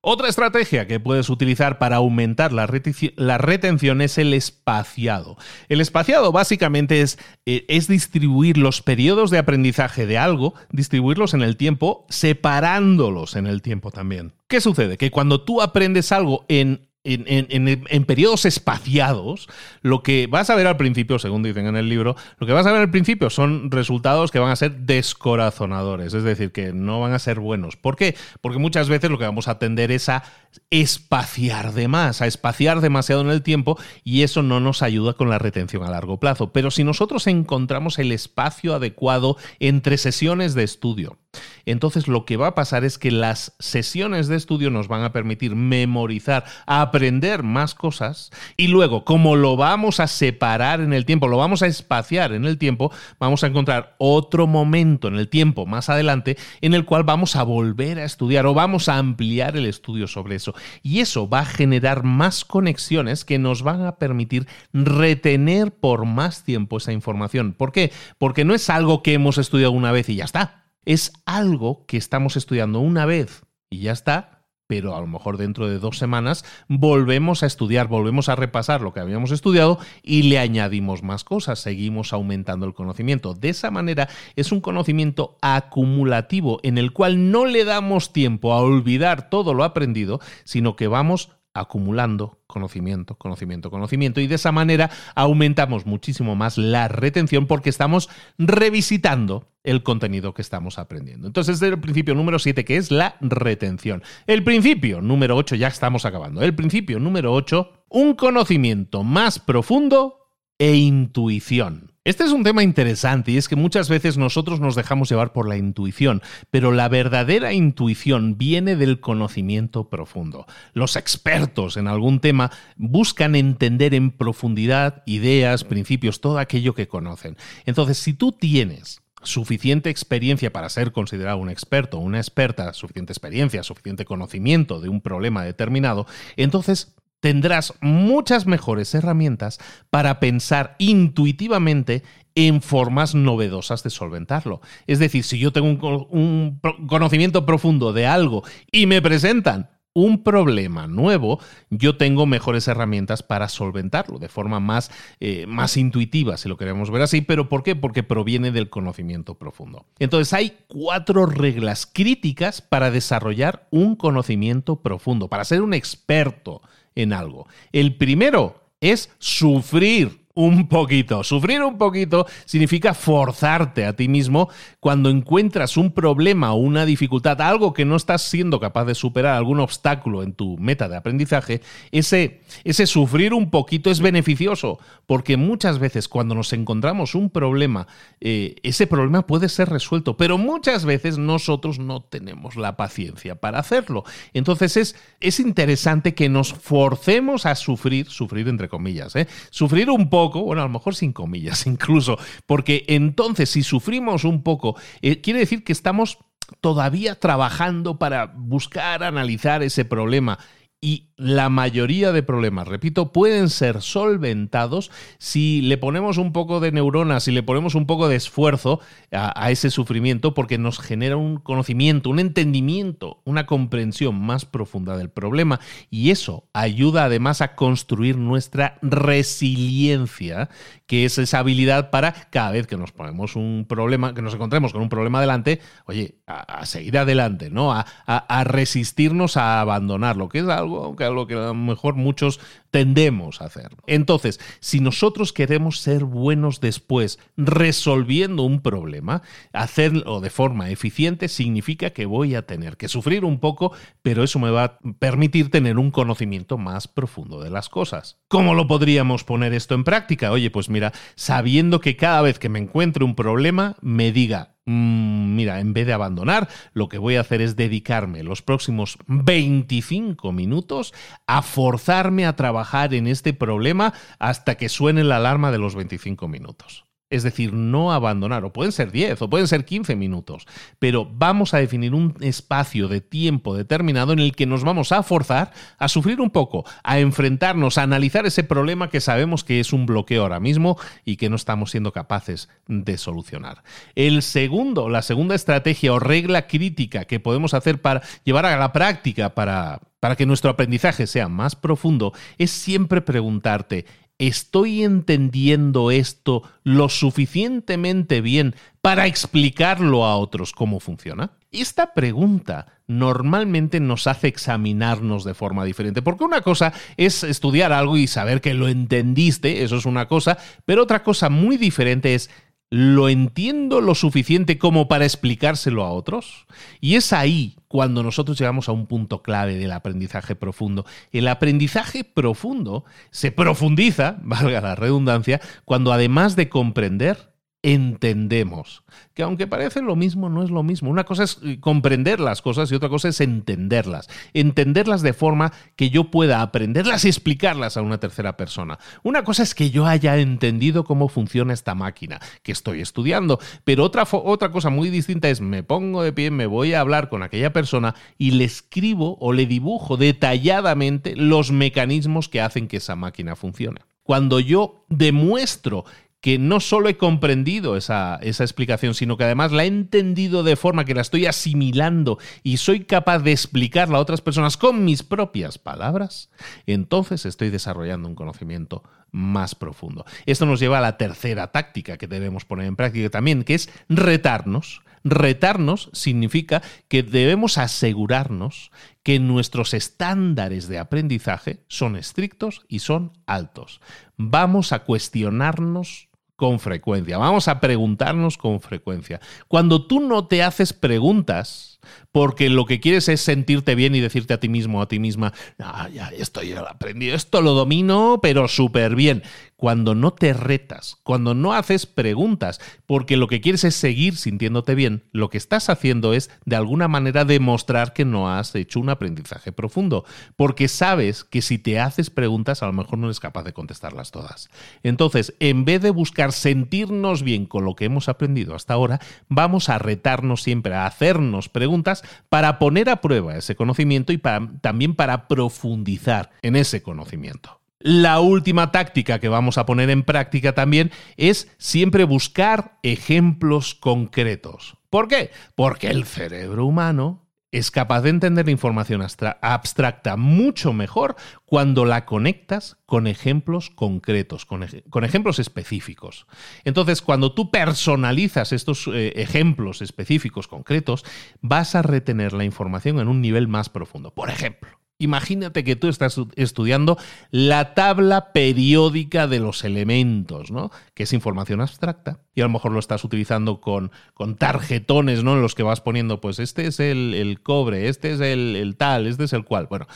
[0.00, 5.36] Otra estrategia que puedes utilizar para aumentar la, retención es el espaciado.
[5.68, 11.42] El espaciado básicamente es, eh, es distribuir los periodos de aprendizaje de algo, distribuirlos en
[11.42, 14.34] el tiempo, separándolos en el tiempo también.
[14.48, 14.98] ¿Qué sucede?
[14.98, 19.48] Que cuando tú aprendes algo en en, periodos espaciados,
[19.80, 22.66] lo que vas a ver al principio, según dicen en el libro, lo que vas
[22.66, 27.00] a ver al principio son resultados que van a ser descorazonadores, es decir, que no
[27.00, 27.76] van a ser buenos.
[27.76, 28.16] ¿Por qué?
[28.40, 30.22] Porque muchas veces lo que vamos a tender es a
[30.70, 35.28] espaciar de más, a espaciar demasiado en el tiempo y eso no nos ayuda con
[35.28, 36.52] la retención a largo plazo.
[36.52, 41.18] Pero si nosotros encontramos el espacio adecuado entre sesiones de estudio,
[41.66, 45.12] entonces lo que va a pasar es que las sesiones de estudio nos van a
[45.12, 51.28] permitir memorizar, aprender más cosas y luego, como lo vamos a separar en el tiempo,
[51.28, 55.66] lo vamos a espaciar en el tiempo, vamos a encontrar otro momento en el tiempo
[55.66, 59.66] más adelante en el cual vamos a volver a estudiar o vamos a ampliar el
[59.66, 60.54] estudio sobre eso.
[60.82, 66.44] Y eso va a generar más conexiones que nos van a permitir retener por más
[66.44, 67.52] tiempo esa información.
[67.52, 67.92] ¿Por qué?
[68.18, 71.96] Porque no es algo que hemos estudiado una vez y ya está es algo que
[71.96, 76.44] estamos estudiando una vez y ya está, pero a lo mejor dentro de dos semanas
[76.66, 81.58] volvemos a estudiar, volvemos a repasar lo que habíamos estudiado y le añadimos más cosas,
[81.58, 83.34] seguimos aumentando el conocimiento.
[83.34, 88.60] De esa manera es un conocimiento acumulativo en el cual no le damos tiempo a
[88.60, 94.90] olvidar todo lo aprendido, sino que vamos acumulando conocimiento, conocimiento, conocimiento y de esa manera
[95.14, 101.26] aumentamos muchísimo más la retención porque estamos revisitando el contenido que estamos aprendiendo.
[101.26, 104.02] Entonces, desde el principio número 7, que es la retención.
[104.26, 106.42] El principio número 8, ya estamos acabando.
[106.42, 110.18] El principio número 8, un conocimiento más profundo
[110.58, 111.91] e intuición.
[112.04, 115.48] Este es un tema interesante y es que muchas veces nosotros nos dejamos llevar por
[115.48, 120.46] la intuición, pero la verdadera intuición viene del conocimiento profundo.
[120.72, 127.36] Los expertos en algún tema buscan entender en profundidad ideas, principios, todo aquello que conocen.
[127.66, 133.12] Entonces, si tú tienes suficiente experiencia para ser considerado un experto o una experta, suficiente
[133.12, 139.60] experiencia, suficiente conocimiento de un problema determinado, entonces tendrás muchas mejores herramientas
[139.90, 142.02] para pensar intuitivamente
[142.34, 144.60] en formas novedosas de solventarlo.
[144.88, 148.42] Es decir, si yo tengo un, conocimiento profundo de algo
[148.72, 151.38] y me presentan un problema nuevo,
[151.70, 156.90] yo tengo mejores herramientas para solventarlo de forma más, eh, más intuitiva, si lo queremos
[156.90, 157.20] ver así.
[157.20, 157.76] ¿Pero por qué?
[157.76, 159.86] Porque proviene del conocimiento profundo.
[160.00, 166.62] Entonces hay cuatro reglas críticas para desarrollar un conocimiento profundo, para ser un experto
[166.94, 167.46] en algo.
[167.72, 171.24] El primero es sufrir un poquito.
[171.24, 174.48] Sufrir un poquito significa forzarte a ti mismo
[174.80, 179.36] cuando encuentras un problema o una dificultad, algo que no estás siendo capaz de superar,
[179.36, 181.60] algún obstáculo en tu meta de aprendizaje,
[181.90, 187.86] ese, ese sufrir un poquito es beneficioso, porque muchas veces cuando nos encontramos un problema,
[188.20, 193.58] eh, ese problema puede ser resuelto, pero muchas veces nosotros no tenemos la paciencia para
[193.58, 194.04] hacerlo.
[194.32, 199.26] Entonces es, es interesante que nos forcemos a sufrir, sufrir entre comillas, ¿eh?
[199.50, 204.42] sufrir un poco, bueno, a lo mejor sin comillas incluso, porque entonces si sufrimos un
[204.42, 206.18] poco, eh, quiere decir que estamos
[206.60, 210.38] todavía trabajando para buscar analizar ese problema.
[210.80, 216.72] Y la mayoría de problemas, repito, pueden ser solventados si le ponemos un poco de
[216.72, 218.80] neuronas, si le ponemos un poco de esfuerzo
[219.12, 225.10] a, ese sufrimiento, porque nos genera un conocimiento, un entendimiento, una comprensión más profunda del
[225.10, 225.60] problema.
[225.90, 230.48] Y eso ayuda además a construir nuestra resiliencia,
[230.86, 234.72] que es esa habilidad para cada vez que nos ponemos un problema, que nos encontremos
[234.72, 237.72] con un problema delante, oye, a, seguir adelante, ¿no?
[237.72, 242.40] A, a resistirnos a abandonarlo, que es algo que lo que a lo mejor muchos
[242.70, 243.70] tendemos a hacer.
[243.86, 251.90] Entonces, si nosotros queremos ser buenos después resolviendo un problema, hacerlo de forma eficiente significa
[251.90, 255.78] que voy a tener que sufrir un poco, pero eso me va a permitir tener
[255.78, 258.18] un conocimiento más profundo de las cosas.
[258.28, 260.32] ¿Cómo lo podríamos poner esto en práctica?
[260.32, 265.34] Oye, pues mira, sabiendo que cada vez que me encuentre un problema, me diga, Mm,
[265.34, 270.32] mira, en vez de abandonar, lo que voy a hacer es dedicarme los próximos 25
[270.32, 270.94] minutos
[271.26, 276.28] a forzarme a trabajar en este problema hasta que suene la alarma de los 25
[276.28, 276.84] minutos.
[277.12, 280.46] Es decir, no abandonar, o pueden ser 10 o pueden ser 15 minutos,
[280.78, 285.02] pero vamos a definir un espacio de tiempo determinado en el que nos vamos a
[285.02, 289.74] forzar a sufrir un poco, a enfrentarnos, a analizar ese problema que sabemos que es
[289.74, 293.62] un bloqueo ahora mismo y que no estamos siendo capaces de solucionar.
[293.94, 298.72] El segundo, la segunda estrategia o regla crítica que podemos hacer para llevar a la
[298.72, 303.86] práctica para, para que nuestro aprendizaje sea más profundo es siempre preguntarte,
[304.28, 311.32] ¿estoy entendiendo esto lo suficientemente bien para explicarlo a otros cómo funciona?
[311.50, 317.96] Esta pregunta normalmente nos hace examinarnos de forma diferente, porque una cosa es estudiar algo
[317.96, 322.30] y saber que lo entendiste, eso es una cosa, pero otra cosa muy diferente es
[322.74, 326.46] ¿Lo entiendo lo suficiente como para explicárselo a otros?
[326.80, 330.86] Y es ahí cuando nosotros llegamos a un punto clave del aprendizaje profundo.
[331.12, 337.31] El aprendizaje profundo se profundiza, valga la redundancia, cuando además de comprender,
[337.62, 338.82] entendemos.
[339.14, 340.90] Que aunque parece lo mismo, no es lo mismo.
[340.90, 344.08] Una cosa es eh, comprender las cosas y otra cosa es entenderlas.
[344.34, 348.78] Entenderlas de forma que yo pueda aprenderlas y explicarlas a una tercera persona.
[349.02, 353.84] Una cosa es que yo haya entendido cómo funciona esta máquina que estoy estudiando, pero
[353.84, 357.22] otra, otra cosa muy distinta es me pongo de pie, me voy a hablar con
[357.22, 362.96] aquella persona y le escribo o le dibujo detalladamente los mecanismos que hacen que esa
[362.96, 363.80] máquina funcione.
[364.02, 365.84] Cuando yo demuestro
[366.22, 370.54] que no solo he comprendido esa, esa, explicación, sino que además la he entendido de
[370.54, 375.02] forma que la estoy asimilando y soy capaz de explicarla a otras personas con mis
[375.02, 376.30] propias palabras,
[376.64, 380.04] entonces estoy desarrollando un conocimiento más profundo.
[380.24, 383.68] Esto nos lleva a la tercera táctica que debemos poner en práctica también, que es
[383.88, 384.82] retarnos.
[385.04, 388.70] Retarnos significa que debemos asegurarnos
[389.02, 393.80] que nuestros estándares de aprendizaje son estrictos y son altos.
[394.16, 397.18] Vamos a cuestionarnos con frecuencia.
[397.18, 399.20] Vamos a preguntarnos con frecuencia.
[399.48, 401.80] Cuando tú no te haces preguntas,
[402.12, 404.98] porque lo que quieres es sentirte bien y decirte a ti mismo o a ti
[404.98, 409.22] misma, ya, esto ya lo aprendido, esto lo domino, pero súper bien.
[409.56, 414.74] Cuando no te retas, cuando no haces preguntas, porque lo que quieres es seguir sintiéndote
[414.74, 418.88] bien, lo que estás haciendo es de alguna manera demostrar que no has hecho un
[418.88, 420.04] aprendizaje profundo,
[420.34, 424.10] porque sabes que si te haces preguntas a lo mejor no eres capaz de contestarlas
[424.10, 424.50] todas.
[424.82, 428.98] Entonces, en vez de buscar sentirnos bien con lo que hemos aprendido hasta ahora,
[429.28, 434.94] vamos a retarnos siempre a hacernos preguntas para poner a prueba ese conocimiento y también
[434.94, 437.60] para profundizar en ese conocimiento.
[437.78, 444.76] La última táctica que vamos a poner en práctica también es siempre buscar ejemplos concretos.
[444.88, 445.30] ¿Por qué?
[445.56, 449.06] Porque el cerebro humano es capaz de entender la información
[449.42, 454.64] abstracta mucho mejor cuando la conectas con ejemplos concretos, con,
[455.04, 456.26] ejemplos específicos.
[456.64, 461.04] Entonces, cuando tú personalizas estos eh, ejemplos específicos concretos,
[461.42, 464.14] vas a retener la información en un nivel más profundo.
[464.14, 466.96] Por ejemplo, Imagínate que tú estás estudiando
[467.32, 470.70] la tabla periódica de los elementos, ¿no?
[470.94, 472.20] Que es información abstracta.
[472.34, 475.34] Y a lo mejor lo estás utilizando con, con tarjetones, ¿no?
[475.34, 479.08] En los que vas poniendo, pues este es el, cobre, este es el, el tal,
[479.08, 479.66] este es el cual.
[479.68, 479.88] Bueno,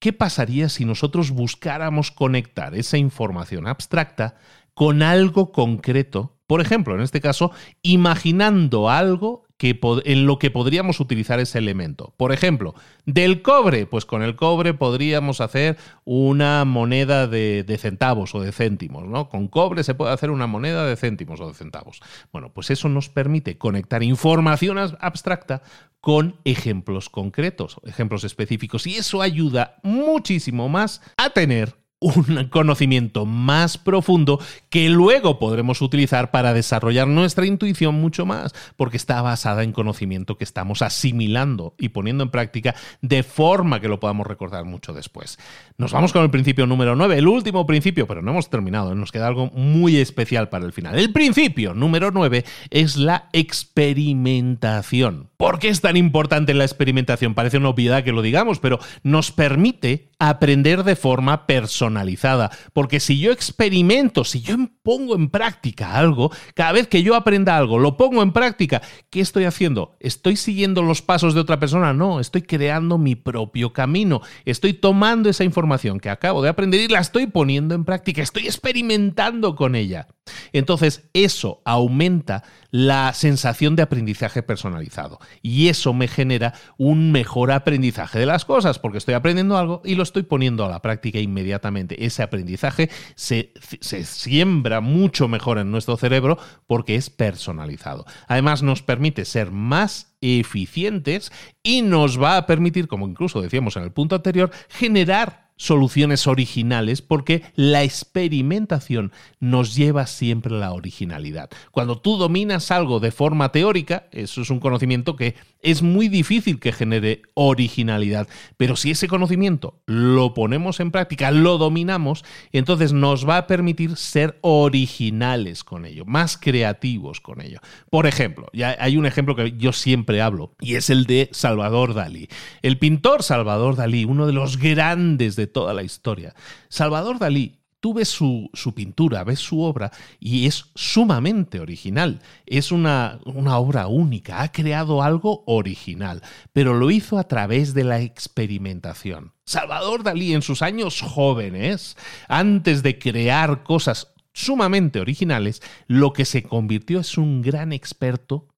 [0.00, 4.36] ¿qué pasaría si nosotros buscáramos conectar esa información abstracta
[4.74, 6.36] con algo concreto?
[6.48, 7.52] Por ejemplo, en este caso,
[7.82, 12.14] imaginando algo en lo que podríamos utilizar ese elemento.
[12.16, 12.74] Por ejemplo,
[13.06, 18.52] del cobre, pues con el cobre podríamos hacer una moneda de, de, centavos o de
[18.52, 19.28] céntimos, ¿no?
[19.28, 22.00] Con cobre se puede hacer una moneda de céntimos o de centavos.
[22.32, 25.62] Bueno, pues eso nos permite conectar información abstracta
[26.00, 33.76] con ejemplos concretos, ejemplos específicos, y eso ayuda muchísimo más a tener un conocimiento más
[33.76, 34.40] profundo
[34.70, 40.38] que luego podremos utilizar para desarrollar nuestra intuición mucho más, porque está basada en conocimiento
[40.38, 45.38] que estamos asimilando y poniendo en práctica de forma que lo podamos recordar mucho después.
[45.76, 48.96] Nos vamos con el principio número 9, el último principio, pero no hemos terminado, ¿eh?
[48.96, 50.96] nos queda algo muy especial para el final.
[50.98, 55.30] El principio número 9 es la experimentación.
[55.36, 57.34] ¿Por qué es tan importante la experimentación?
[57.34, 61.46] Parece una obviedad que lo digamos, pero nos permite aprender de forma
[61.88, 62.50] personalizada.
[62.72, 67.56] Porque si yo experimento, si yo pongo en práctica algo, cada vez que yo aprenda
[67.56, 69.96] algo, lo pongo en práctica, ¿qué estoy haciendo?
[70.00, 71.92] ¿Estoy siguiendo los pasos de otra persona?
[71.92, 74.20] No, estoy creando mi propio camino.
[74.44, 78.22] Estoy tomando esa información que acabo de aprender y la estoy poniendo en práctica.
[78.22, 80.06] Estoy experimentando con ella.
[80.52, 88.18] Entonces, eso aumenta la sensación de aprendizaje personalizado y eso me genera un mejor aprendizaje
[88.18, 92.04] de las cosas porque estoy aprendiendo algo y lo estoy poniendo a la práctica inmediatamente.
[92.04, 98.04] Ese aprendizaje se, se siembra mucho mejor en nuestro cerebro porque es personalizado.
[98.26, 103.84] Además, nos permite ser más eficientes y nos va a permitir, como incluso decíamos en
[103.84, 111.50] el punto anterior, generar soluciones originales porque la experimentación nos lleva siempre a la originalidad.
[111.70, 116.60] Cuando tú dominas algo de forma teórica, eso es un conocimiento que es muy difícil
[116.60, 123.28] que genere originalidad, pero si ese conocimiento lo ponemos en práctica, lo dominamos, entonces nos
[123.28, 127.60] va a permitir ser originales con ello, más creativos con ello.
[127.90, 131.94] Por ejemplo, ya hay un ejemplo que yo siempre hablo y es el de Salvador
[131.94, 132.28] Dalí.
[132.62, 136.34] El pintor Salvador Dalí, uno de los grandes de toda la historia.
[136.68, 142.20] Salvador Dalí tú ves su, pintura, ves su obra y es sumamente original.
[142.46, 146.22] Es una, una, obra única, ha creado algo original,
[146.52, 149.32] pero lo hizo a través de la experimentación.
[149.44, 151.96] Salvador Dalí en sus años jóvenes,
[152.28, 158.48] antes de crear cosas sumamente originales, lo que se convirtió es un gran experto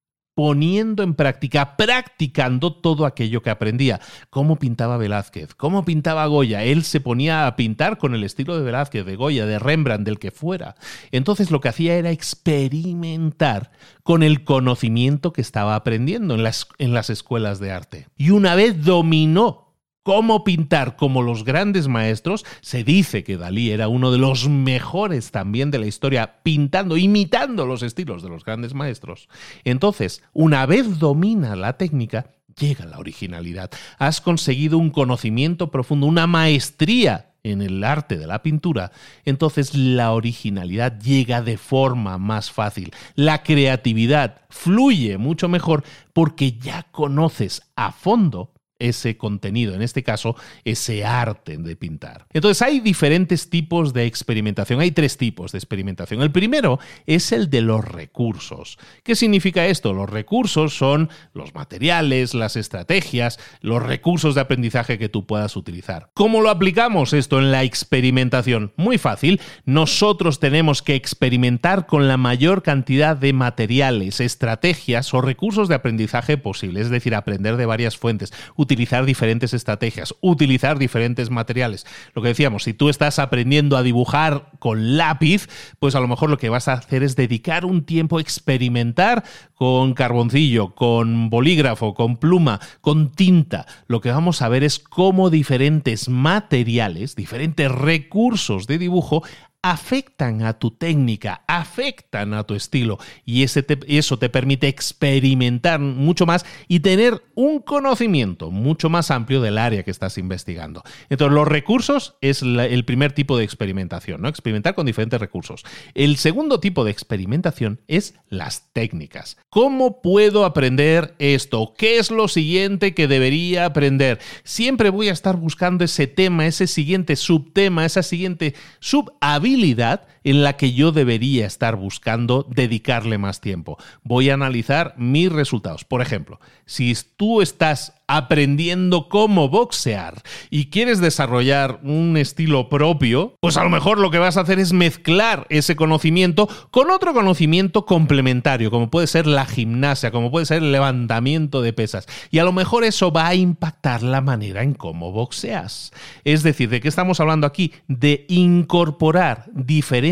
[0.41, 4.01] poniendo en práctica, practicando todo aquello que aprendía.
[4.31, 6.65] Cómo pintaba Velázquez, cómo pintaba Goya.
[6.65, 10.19] Él se ponía a pintar con el estilo de Velázquez, de Goya, de Rembrandt, del
[10.19, 10.77] que fuera.
[11.13, 13.71] Entonces lo que hacía era experimentar
[14.03, 18.09] con el conocimiento que estaba aprendiendo en las, en las escuelas de arte.
[18.17, 19.70] Y una vez dominó
[20.03, 22.45] cómo pintar como los grandes maestros.
[22.61, 27.67] Se dice que Dalí era uno de los mejores también de la historia, pintando, imitando
[27.67, 29.29] los estilos de los grandes maestros.
[29.65, 33.71] Entonces, una vez domina la técnica, llega la originalidad.
[33.99, 38.93] Has conseguido un conocimiento profundo, una maestría en el arte de la pintura,
[39.25, 42.93] entonces la originalidad llega de forma más fácil.
[43.15, 45.83] La creatividad fluye mucho mejor
[46.13, 52.27] porque ya conoces a fondo ese contenido, en este caso, ese arte de pintar.
[52.33, 56.23] Entonces hay diferentes tipos de experimentación, hay tres tipos de experimentación.
[56.23, 58.79] El primero es el de los recursos.
[59.05, 59.93] ¿Qué significa esto?
[59.93, 66.11] Los recursos son los materiales, las estrategias, los recursos de aprendizaje que tú puedas utilizar.
[66.15, 68.73] ¿Cómo lo aplicamos esto en la experimentación?
[68.77, 75.69] Muy fácil, nosotros tenemos que experimentar con la mayor cantidad de materiales, estrategias o recursos
[75.69, 78.33] de aprendizaje posible, es decir, aprender de varias fuentes,
[78.71, 81.87] utilizar diferentes estrategias, utilizar diferentes materiales.
[82.15, 85.49] Lo que decíamos, si tú estás aprendiendo a dibujar con lápiz,
[85.81, 89.25] pues a lo mejor lo que vas a hacer es dedicar un tiempo a experimentar
[89.55, 93.67] con carboncillo, con bolígrafo, con pluma, con tinta.
[93.89, 99.25] Lo que vamos a ver es cómo diferentes materiales, diferentes recursos de dibujo
[99.63, 106.25] afectan a tu técnica, afectan a tu estilo y ese eso te permite experimentar mucho
[106.25, 110.83] más y tener un conocimiento mucho más amplio del área que estás investigando.
[111.11, 114.29] Entonces, los recursos es el primer tipo de experimentación, ¿no?
[114.29, 115.65] Experimentar con diferentes recursos.
[115.95, 119.37] El segundo tipo de experimentación es las técnicas.
[119.51, 121.75] ¿Cómo puedo aprender esto?
[121.77, 124.21] ¿Qué es lo siguiente que debería aprender?
[124.45, 130.43] Siempre voy a estar buscando ese tema, ese siguiente subtema, esa siguiente subhabilidad habilidad en
[130.43, 133.79] la que yo debería estar buscando dedicarle más tiempo.
[134.03, 135.85] Voy a analizar mis resultados.
[135.85, 143.57] Por ejemplo, si tú estás aprendiendo cómo boxear y quieres desarrollar un estilo propio, pues
[143.57, 147.87] a lo mejor lo que vas a hacer es mezclar ese conocimiento con otro conocimiento
[147.87, 152.09] complementario, como puede ser la gimnasia, como puede ser el levantamiento de pesas.
[152.33, 155.93] Y a lo mejor eso va a impactar la manera en cómo boxeas.
[156.25, 157.73] Es decir, ¿de qué estamos hablando aquí?
[157.87, 160.10] De incorporar diferentes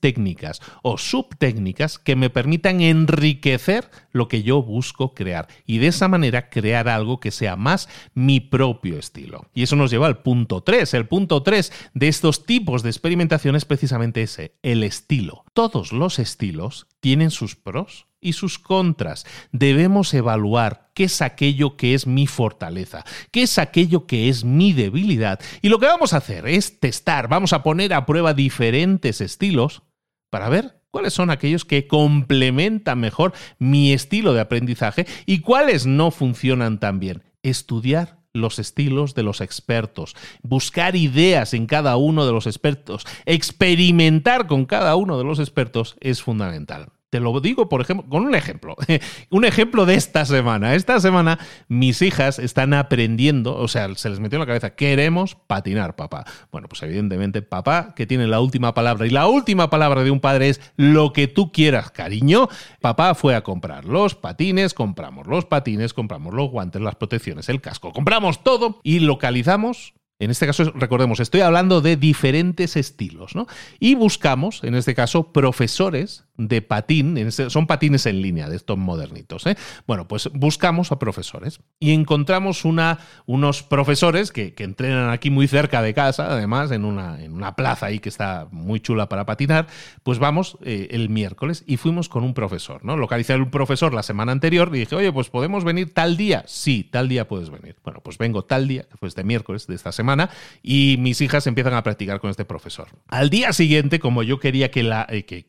[0.00, 6.08] técnicas o subtécnicas que me permitan enriquecer lo que yo busco crear y de esa
[6.08, 9.46] manera crear algo que sea más mi propio estilo.
[9.54, 10.94] Y eso nos lleva al punto 3.
[10.94, 15.44] El punto 3 de estos tipos de experimentación es precisamente ese, el estilo.
[15.52, 19.24] Todos los estilos tienen sus pros y sus contras.
[19.52, 24.72] Debemos evaluar qué es aquello que es mi fortaleza, qué es aquello que es mi
[24.72, 25.38] debilidad.
[25.62, 29.82] Y lo que vamos a hacer es testar, vamos a poner a prueba diferentes estilos
[30.30, 36.10] para ver cuáles son aquellos que complementan mejor mi estilo de aprendizaje y cuáles no
[36.10, 37.22] funcionan tan bien.
[37.42, 44.46] Estudiar los estilos de los expertos, buscar ideas en cada uno de los expertos, experimentar
[44.46, 46.88] con cada uno de los expertos es fundamental.
[47.10, 48.76] Te lo digo, por ejemplo, con un ejemplo.
[49.30, 50.74] un ejemplo de esta semana.
[50.74, 51.38] Esta semana
[51.68, 56.24] mis hijas están aprendiendo, o sea, se les metió en la cabeza, queremos patinar, papá.
[56.50, 60.20] Bueno, pues evidentemente papá, que tiene la última palabra, y la última palabra de un
[60.20, 62.48] padre es lo que tú quieras, cariño.
[62.80, 67.60] Papá fue a comprar los patines, compramos los patines, compramos los guantes, las protecciones, el
[67.60, 73.46] casco, compramos todo y localizamos en este caso, recordemos, estoy hablando de diferentes estilos, ¿no?
[73.78, 79.46] Y buscamos, en este caso, profesores de patín, son patines en línea de estos modernitos.
[79.46, 79.56] ¿eh?
[79.86, 85.80] Bueno, pues buscamos a profesores y encontramos una, unos profesores que, entrenan aquí muy cerca
[85.80, 89.68] de casa, además, en una, en una plaza ahí que está muy chula para patinar.
[90.02, 92.96] Pues vamos eh, el miércoles y fuimos con un profesor, ¿no?
[92.96, 96.42] Localicé a un profesor la semana anterior y dije, oye, pues podemos venir tal día.
[96.46, 97.76] Sí, tal día puedes venir.
[97.84, 100.30] Bueno, pues vengo tal día, que fue este miércoles de esta semana,
[100.62, 102.88] y mis hijas empiezan a practicar con este profesor.
[103.08, 105.06] Al día siguiente, como yo quería que la.
[105.08, 105.44] Eh, que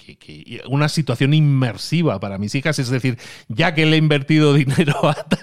[0.77, 2.79] una situación inmersiva para mis hijas.
[2.79, 3.17] Es decir,
[3.47, 4.95] ya que le he invertido dinero,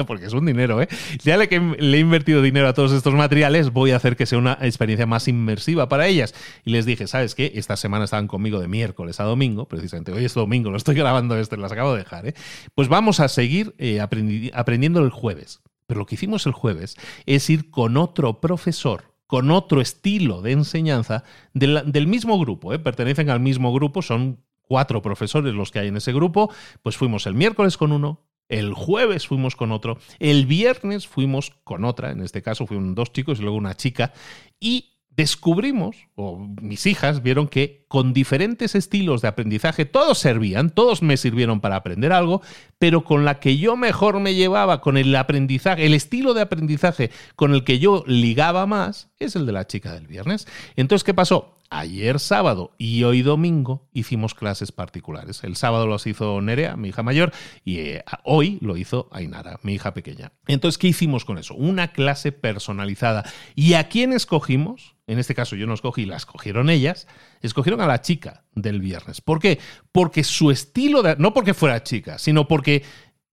[0.06, 0.88] porque es un dinero, ¿eh?
[1.22, 4.38] ya que le he invertido dinero a todos estos materiales, voy a hacer que sea
[4.38, 6.34] una experiencia más inmersiva para ellas.
[6.64, 7.52] Y les dije, ¿sabes qué?
[7.54, 11.36] Esta semana estaban conmigo de miércoles a domingo, precisamente hoy es domingo, lo estoy grabando
[11.36, 12.26] esto, las acabo de dejar.
[12.26, 12.34] ¿eh?
[12.74, 15.60] Pues vamos a seguir eh, aprendiendo el jueves.
[15.86, 20.52] Pero lo que hicimos el jueves es ir con otro profesor con otro estilo de
[20.52, 21.24] enseñanza
[21.54, 22.78] del, mismo grupo, ¿eh?
[22.78, 26.52] pertenecen al mismo grupo, son cuatro profesores los que hay en ese grupo,
[26.82, 31.84] pues fuimos el miércoles con uno, el jueves fuimos con otro, el viernes fuimos con
[31.84, 34.12] otra, en este caso fueron dos chicos y luego una chica,
[34.60, 41.02] y descubrimos, o mis hijas vieron que con diferentes estilos de aprendizaje todos servían, todos
[41.02, 42.42] me sirvieron para aprender algo,
[42.78, 47.10] pero con la que yo mejor me llevaba, con el aprendizaje, el estilo de aprendizaje
[47.36, 50.48] con el que yo ligaba más, es el de la chica del viernes.
[50.74, 51.58] Entonces, ¿qué pasó?
[51.70, 55.44] Ayer sábado y hoy domingo hicimos clases particulares.
[55.44, 57.32] El sábado los hizo Nerea, mi hija mayor,
[57.64, 60.32] y eh, hoy lo hizo Ainara, mi hija pequeña.
[60.46, 61.54] Entonces, ¿qué hicimos con eso?
[61.54, 63.24] Una clase personalizada.
[63.54, 64.94] ¿Y a quién escogimos?
[65.06, 67.06] En este caso yo no escogí, la escogieron ellas.
[67.42, 69.20] Escogieron a la chica del viernes.
[69.20, 69.58] ¿Por qué?
[69.92, 71.16] Porque su estilo de...
[71.16, 72.84] No porque fuera chica, sino porque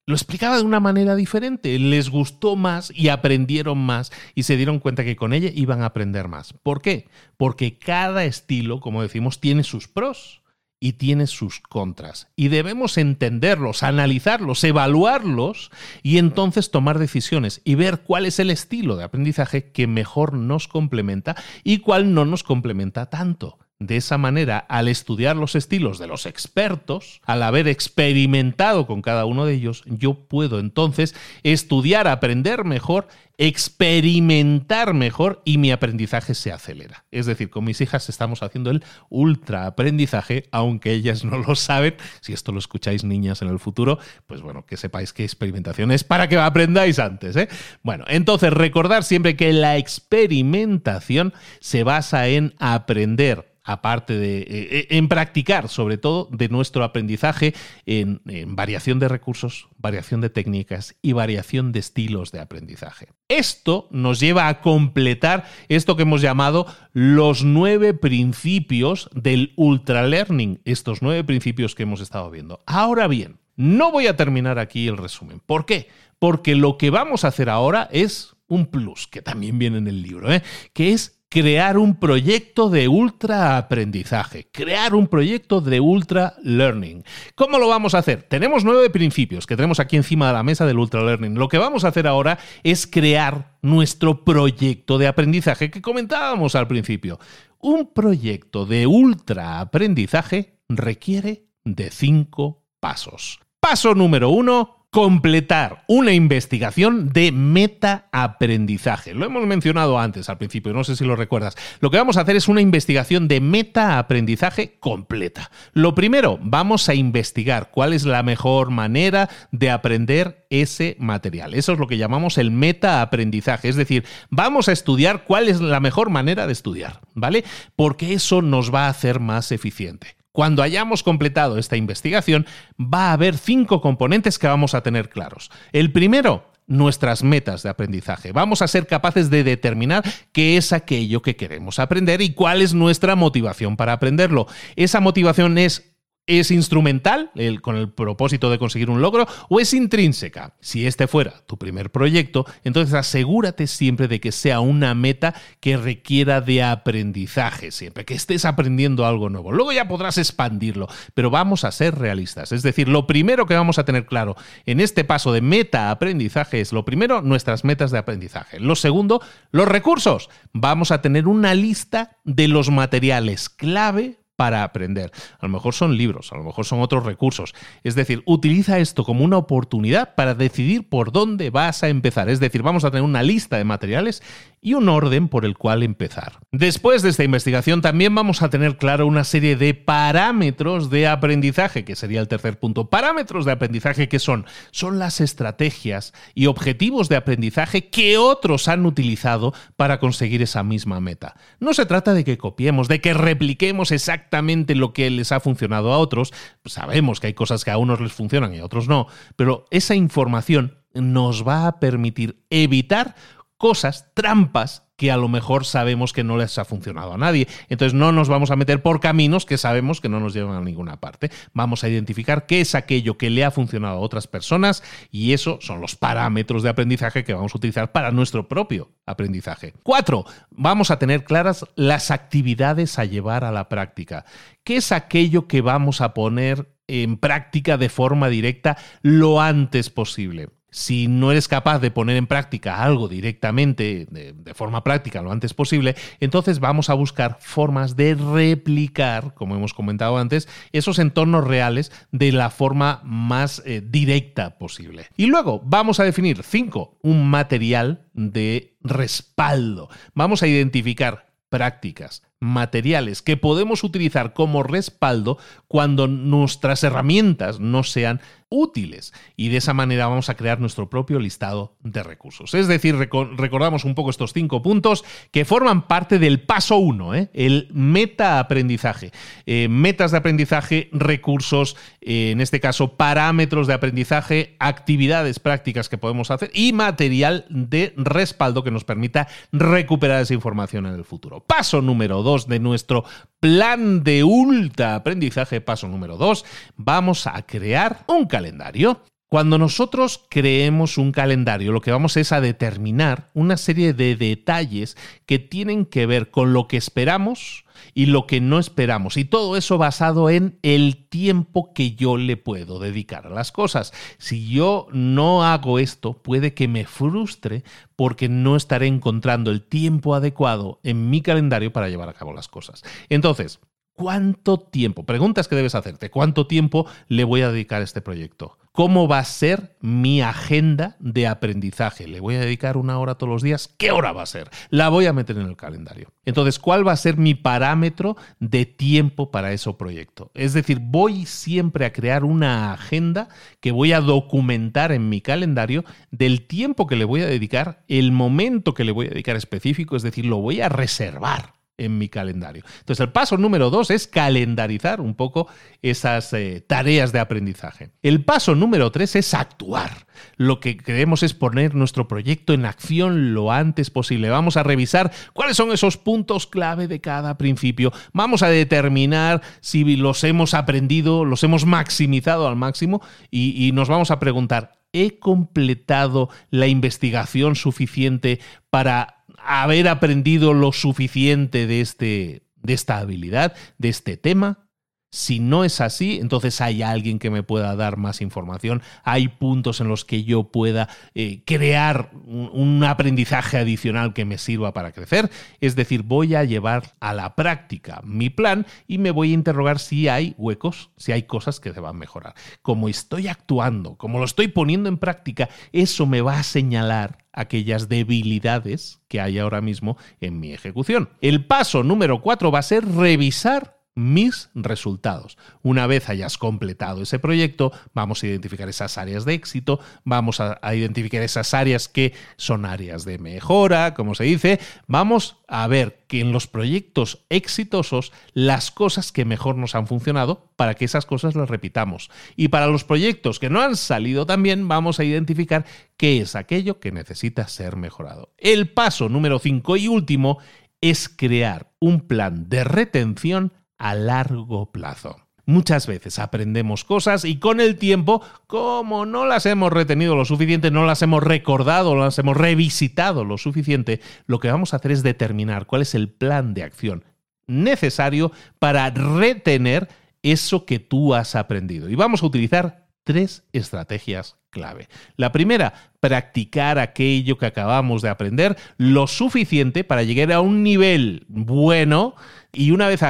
[0.05, 1.77] lo explicaba de una manera diferente.
[1.79, 5.87] Les gustó más y aprendieron más y se dieron cuenta que con ella iban a
[5.87, 6.53] aprender más.
[6.53, 7.07] ¿Por qué?
[7.37, 10.41] Porque cada estilo, como decimos, tiene sus pros
[10.83, 12.27] y tiene sus contras.
[12.35, 15.69] Y debemos entenderlos, analizarlos, evaluarlos
[16.01, 20.67] y entonces tomar decisiones y ver cuál es el estilo de aprendizaje que mejor nos
[20.67, 23.59] complementa y cuál no nos complementa tanto.
[23.81, 29.25] De esa manera, al estudiar los estilos de los expertos, al haber experimentado con cada
[29.25, 33.07] uno de ellos, yo puedo entonces estudiar, aprender mejor,
[33.39, 37.05] experimentar mejor y mi aprendizaje se acelera.
[37.09, 41.95] Es decir, con mis hijas estamos haciendo el ultra aprendizaje, aunque ellas no lo saben.
[42.19, 46.03] Si esto lo escucháis niñas en el futuro, pues bueno, que sepáis qué experimentación es
[46.03, 47.35] para que aprendáis antes.
[47.35, 47.49] ¿eh?
[47.81, 54.87] Bueno, entonces recordar siempre que la experimentación se basa en aprender aparte de eh, eh,
[54.91, 57.53] en practicar sobre todo de nuestro aprendizaje
[57.85, 63.09] en, en, variación de recursos, variación de técnicas y variación de estilos de aprendizaje.
[63.27, 71.01] Esto nos lleva a completar esto que hemos llamado los nueve principios del ultralearning, estos
[71.01, 72.63] nueve principios que hemos estado viendo.
[72.65, 75.39] Ahora bien, no voy a terminar aquí el resumen.
[75.45, 75.87] ¿Por qué?
[76.19, 80.01] Porque lo que vamos a hacer ahora es un plus, que también viene en el
[80.01, 80.43] libro, ¿eh?
[80.73, 87.05] que es crear un proyecto de ultra aprendizaje, crear un proyecto de ultra learning.
[87.35, 88.23] ¿Cómo lo vamos a hacer?
[88.23, 91.35] Tenemos nueve principios que tenemos aquí encima de la mesa del ultra learning.
[91.35, 96.67] Lo que vamos a hacer ahora es crear nuestro proyecto de aprendizaje que comentábamos al
[96.67, 97.17] principio.
[97.59, 103.39] Un proyecto de ultra aprendizaje requiere de cinco pasos.
[103.61, 109.13] Paso número uno, completar una investigación de metaaprendizaje.
[109.13, 111.55] Lo hemos mencionado antes al principio, no sé si lo recuerdas.
[111.79, 115.49] Lo que vamos a hacer es una investigación de metaaprendizaje completa.
[115.71, 121.53] Lo primero, vamos a investigar cuál es la mejor manera de aprender ese material.
[121.53, 125.79] Eso es lo que llamamos el metaaprendizaje, es decir, vamos a estudiar cuál es la
[125.79, 127.45] mejor manera de estudiar, ¿vale?
[127.77, 130.20] Porque eso nos va a hacer más eficiente.
[130.31, 132.45] Cuando hayamos completado esta investigación,
[132.79, 135.51] va a haber cinco componentes que vamos a tener claros.
[135.73, 138.31] El primero, nuestras metas de aprendizaje.
[138.31, 142.73] Vamos a ser capaces de determinar qué es aquello que queremos aprender y cuál es
[142.73, 144.47] nuestra motivación para aprenderlo.
[144.77, 145.90] Esa motivación es
[146.27, 150.53] ¿Es instrumental con el propósito de conseguir un logro o es intrínseca?
[150.61, 155.77] Si este fuera tu primer proyecto, entonces asegúrate siempre de que sea una meta que
[155.77, 159.51] requiera de aprendizaje, siempre que estés aprendiendo algo nuevo.
[159.51, 162.51] Luego ya podrás expandirlo, pero vamos a ser realistas.
[162.51, 164.35] Es decir, lo primero que vamos a tener claro
[164.67, 168.59] en este paso de meta aprendizaje es lo primero, nuestras metas de aprendizaje.
[168.59, 170.29] Lo segundo, los recursos.
[170.53, 175.11] Vamos a tener una lista de los materiales clave para aprender.
[175.37, 177.53] A lo mejor son libros, a lo mejor son otros recursos.
[177.83, 182.27] Es decir, utiliza esto como una oportunidad para decidir por dónde vas a empezar.
[182.27, 184.23] Es decir, vamos a tener una lista de materiales
[184.59, 186.39] y un orden por el cual empezar.
[186.51, 191.85] Después de esta investigación también vamos a tener claro una serie de parámetros de aprendizaje,
[191.85, 192.89] que sería el tercer punto.
[192.89, 198.87] Parámetros de aprendizaje que son son las estrategias y objetivos de aprendizaje que otros han
[198.87, 201.35] utilizado para conseguir esa misma meta.
[201.59, 205.41] No se trata de que copiemos, de que repliquemos exactamente exactamente lo que les ha
[205.41, 206.31] funcionado a otros.
[206.63, 209.93] Sabemos que hay cosas que a unos les funcionan y a otros no, pero esa
[209.93, 213.15] información nos va a permitir evitar
[213.61, 217.47] cosas, trampas que a lo mejor sabemos que no les ha funcionado a nadie.
[217.69, 220.61] Entonces no nos vamos a meter por caminos que sabemos que no nos llevan a
[220.61, 221.29] ninguna parte.
[221.53, 224.81] Vamos a identificar qué es aquello que le ha funcionado a otras personas
[225.11, 229.75] y eso son los parámetros de aprendizaje que vamos a utilizar para nuestro propio aprendizaje.
[229.83, 234.25] Cuatro, vamos a tener claras las actividades a llevar a la práctica.
[234.63, 240.49] ¿Qué es aquello que vamos a poner en práctica de forma directa lo antes posible?
[240.71, 245.53] Si no eres capaz de poner en práctica algo directamente, de, forma práctica, lo antes
[245.53, 251.91] posible, entonces vamos a buscar formas de replicar, como hemos comentado antes, esos entornos reales
[252.11, 255.07] de la forma más eh, directa posible.
[255.17, 259.89] Y luego vamos a definir, cinco, un material de respaldo.
[260.13, 265.37] Vamos a identificar prácticas, materiales que podemos utilizar como respaldo
[265.67, 268.19] cuando nuestras herramientas no sean
[268.51, 272.53] útiles y de esa manera vamos a crear nuestro propio listado de recursos.
[272.53, 277.29] Es decir, recordamos un poco estos cinco puntos que forman parte del paso uno, ¿eh?
[277.33, 279.11] el meta-aprendizaje.
[279.45, 285.97] Eh, metas de aprendizaje, recursos, eh, en este caso parámetros de aprendizaje, actividades prácticas que
[285.97, 291.39] podemos hacer y material de respaldo que nos permita recuperar esa información en el futuro.
[291.39, 293.03] Paso número dos de nuestro
[293.39, 296.45] plan de ultra aprendizaje, paso número dos,
[296.77, 299.01] vamos a crear un calendario.
[299.27, 304.97] Cuando nosotros creemos un calendario, lo que vamos es a determinar una serie de detalles
[305.25, 307.60] que tienen que ver con lo que esperamos
[307.93, 309.17] y lo que no esperamos.
[309.17, 313.93] Y todo eso basado en el tiempo que yo le puedo dedicar a las cosas.
[314.17, 317.63] Si yo no hago esto, puede que me frustre
[317.95, 322.47] porque no estaré encontrando el tiempo adecuado en mi calendario para llevar a cabo las
[322.47, 322.83] cosas.
[323.09, 323.59] Entonces,
[323.93, 325.05] ¿Cuánto tiempo?
[325.05, 326.09] Preguntas que debes hacerte.
[326.09, 328.57] ¿Cuánto tiempo le voy a dedicar a este proyecto?
[328.73, 332.07] ¿Cómo va a ser mi agenda de aprendizaje?
[332.07, 333.67] ¿Le voy a dedicar una hora todos los días?
[333.77, 334.49] ¿Qué hora va a ser?
[334.69, 336.13] La voy a meter en el calendario.
[336.23, 340.31] Entonces, ¿cuál va a ser mi parámetro de tiempo para ese proyecto?
[340.35, 343.27] Es decir, voy siempre a crear una agenda
[343.59, 348.13] que voy a documentar en mi calendario del tiempo que le voy a dedicar, el
[348.13, 352.09] momento que le voy a dedicar específico, es decir, lo voy a reservar en mi
[352.09, 352.63] calendario.
[352.79, 355.47] Entonces, el paso número dos es calendarizar un poco
[355.81, 357.91] esas eh, tareas de aprendizaje.
[358.03, 360.05] El paso número tres es actuar.
[360.37, 364.29] Lo que queremos es poner nuestro proyecto en acción lo antes posible.
[364.29, 367.91] Vamos a revisar cuáles son esos puntos clave de cada principio.
[368.13, 373.01] Vamos a determinar si los hemos aprendido, los hemos maximizado al máximo
[373.31, 380.71] y, y nos vamos a preguntar, ¿he completado la investigación suficiente para haber aprendido lo
[380.71, 384.71] suficiente de, este, de esta habilidad, de este tema?
[385.13, 389.81] Si no es así, entonces hay alguien que me pueda dar más información, hay puntos
[389.81, 395.29] en los que yo pueda eh, crear un, aprendizaje adicional que me sirva para crecer.
[395.59, 399.79] Es decir, voy a llevar a la práctica mi plan y me voy a interrogar
[399.79, 402.33] si hay huecos, si hay cosas que se van a mejorar.
[402.61, 407.89] Como estoy actuando, como lo estoy poniendo en práctica, eso me va a señalar aquellas
[407.89, 411.09] debilidades que hay ahora mismo en mi ejecución.
[411.21, 415.37] El paso número cuatro va a ser revisar mis resultados.
[415.63, 420.59] Una vez hayas completado ese proyecto, vamos a identificar esas áreas de éxito, vamos a,
[420.73, 426.21] identificar esas áreas que son áreas de mejora, como se dice, vamos a ver que
[426.21, 431.35] en los proyectos exitosos las cosas que mejor nos han funcionado para que esas cosas
[431.35, 432.09] las repitamos.
[432.37, 435.65] Y para los proyectos que no han salido tan bien, vamos a identificar
[435.97, 438.33] qué es aquello que necesita ser mejorado.
[438.37, 440.39] El paso número 5 y último
[440.79, 445.17] es crear un plan de retención a largo plazo.
[445.47, 450.69] Muchas veces aprendemos cosas y con el tiempo, como no las hemos retenido lo suficiente,
[450.69, 454.91] no las hemos recordado, no las hemos revisitado lo suficiente, lo que vamos a hacer
[454.91, 457.03] es determinar cuál es el plan de acción
[457.47, 459.89] necesario para retener
[460.21, 461.89] eso que tú has aprendido.
[461.89, 464.87] Y vamos a utilizar tres estrategias clave.
[465.17, 471.25] La primera, practicar aquello que acabamos de aprender lo suficiente para llegar a un nivel
[471.27, 472.15] bueno
[472.53, 473.01] y una vez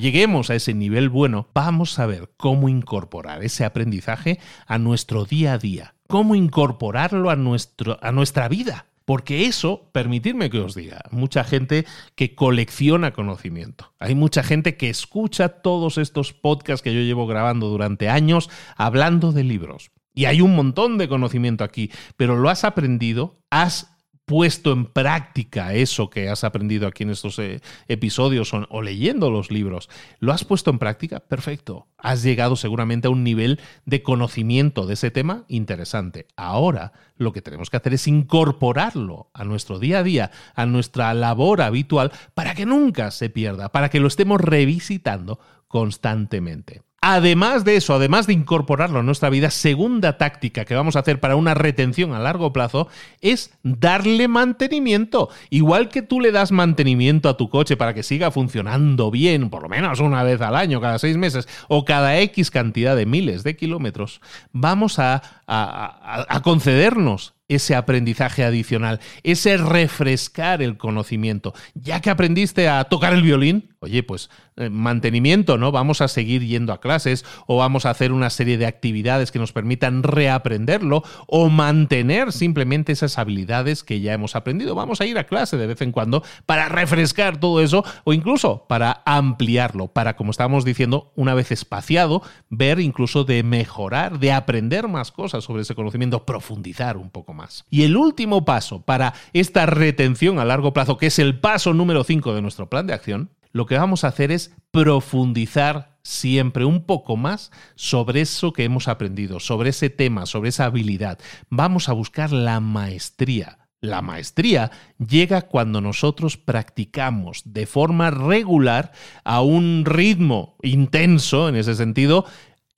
[0.00, 5.54] lleguemos a ese nivel bueno, vamos a ver cómo incorporar ese aprendizaje a nuestro día
[5.54, 8.86] a día, cómo incorporarlo a, nuestro, a nuestra vida.
[9.04, 13.92] Porque eso, permitidme que os diga, mucha gente que colecciona conocimiento.
[14.00, 19.30] Hay mucha gente que escucha todos estos podcasts que yo llevo grabando durante años hablando
[19.30, 19.92] de libros.
[20.16, 25.74] Y hay un montón de conocimiento aquí, pero lo has aprendido, has puesto en práctica
[25.74, 30.44] eso que has aprendido aquí en estos eh, episodios o, leyendo los libros, ¿lo has
[30.44, 31.20] puesto en práctica?
[31.20, 31.86] Perfecto.
[31.98, 36.26] Has llegado seguramente a un nivel de conocimiento de ese tema interesante.
[36.34, 41.12] Ahora lo que tenemos que hacer es incorporarlo a nuestro día a día, a nuestra
[41.12, 45.38] labor habitual, para que nunca se pierda, para que lo estemos revisitando
[45.68, 46.85] constantemente.
[47.02, 51.20] Además de eso, además de incorporarlo a nuestra vida, segunda táctica que vamos a hacer
[51.20, 52.88] para una retención a largo plazo
[53.20, 55.28] es darle mantenimiento.
[55.50, 59.62] Igual que tú le das mantenimiento a tu coche para que siga funcionando bien, por
[59.62, 63.44] lo menos una vez al año, cada seis meses o cada X cantidad de miles
[63.44, 64.20] de kilómetros,
[64.52, 71.54] vamos a, a concedernos ese aprendizaje adicional, ese refrescar el conocimiento.
[71.74, 75.70] Ya que aprendiste a tocar el violín, oye, pues eh, mantenimiento, ¿no?
[75.70, 79.38] Vamos a seguir yendo a clases o vamos a hacer una serie de actividades que
[79.38, 84.74] nos permitan reaprenderlo o mantener simplemente esas habilidades que ya hemos aprendido.
[84.74, 88.66] Vamos a ir a clase de vez en cuando para refrescar todo eso o incluso
[88.66, 94.88] para ampliarlo, para, como estábamos diciendo, una vez espaciado, ver incluso de mejorar, de aprender
[94.88, 97.35] más cosas sobre ese conocimiento, profundizar un poco más.
[97.70, 102.04] Y el último paso para esta retención a largo plazo, que es el paso número
[102.04, 106.84] 5 de nuestro plan de acción, lo que vamos a hacer es profundizar siempre un
[106.84, 111.18] poco más sobre eso que hemos aprendido, sobre ese tema, sobre esa habilidad.
[111.48, 113.58] Vamos a buscar la maestría.
[113.80, 118.92] La maestría llega cuando nosotros practicamos de forma regular
[119.24, 122.24] a un ritmo intenso, en ese sentido,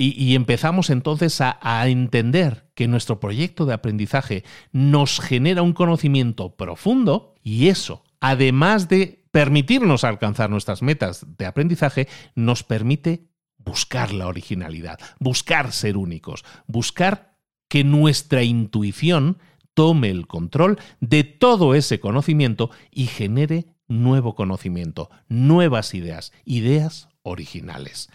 [0.01, 7.35] y, empezamos entonces a, entender que nuestro proyecto de aprendizaje nos genera un conocimiento profundo
[7.43, 13.27] y eso, además de permitirnos alcanzar nuestras metas de aprendizaje, nos permite
[13.59, 17.37] buscar la originalidad, buscar ser únicos, buscar
[17.67, 19.39] que nuestra intuición
[19.75, 28.11] tome el control de todo ese conocimiento y genere nuevo conocimiento, nuevas ideas, ideas originales.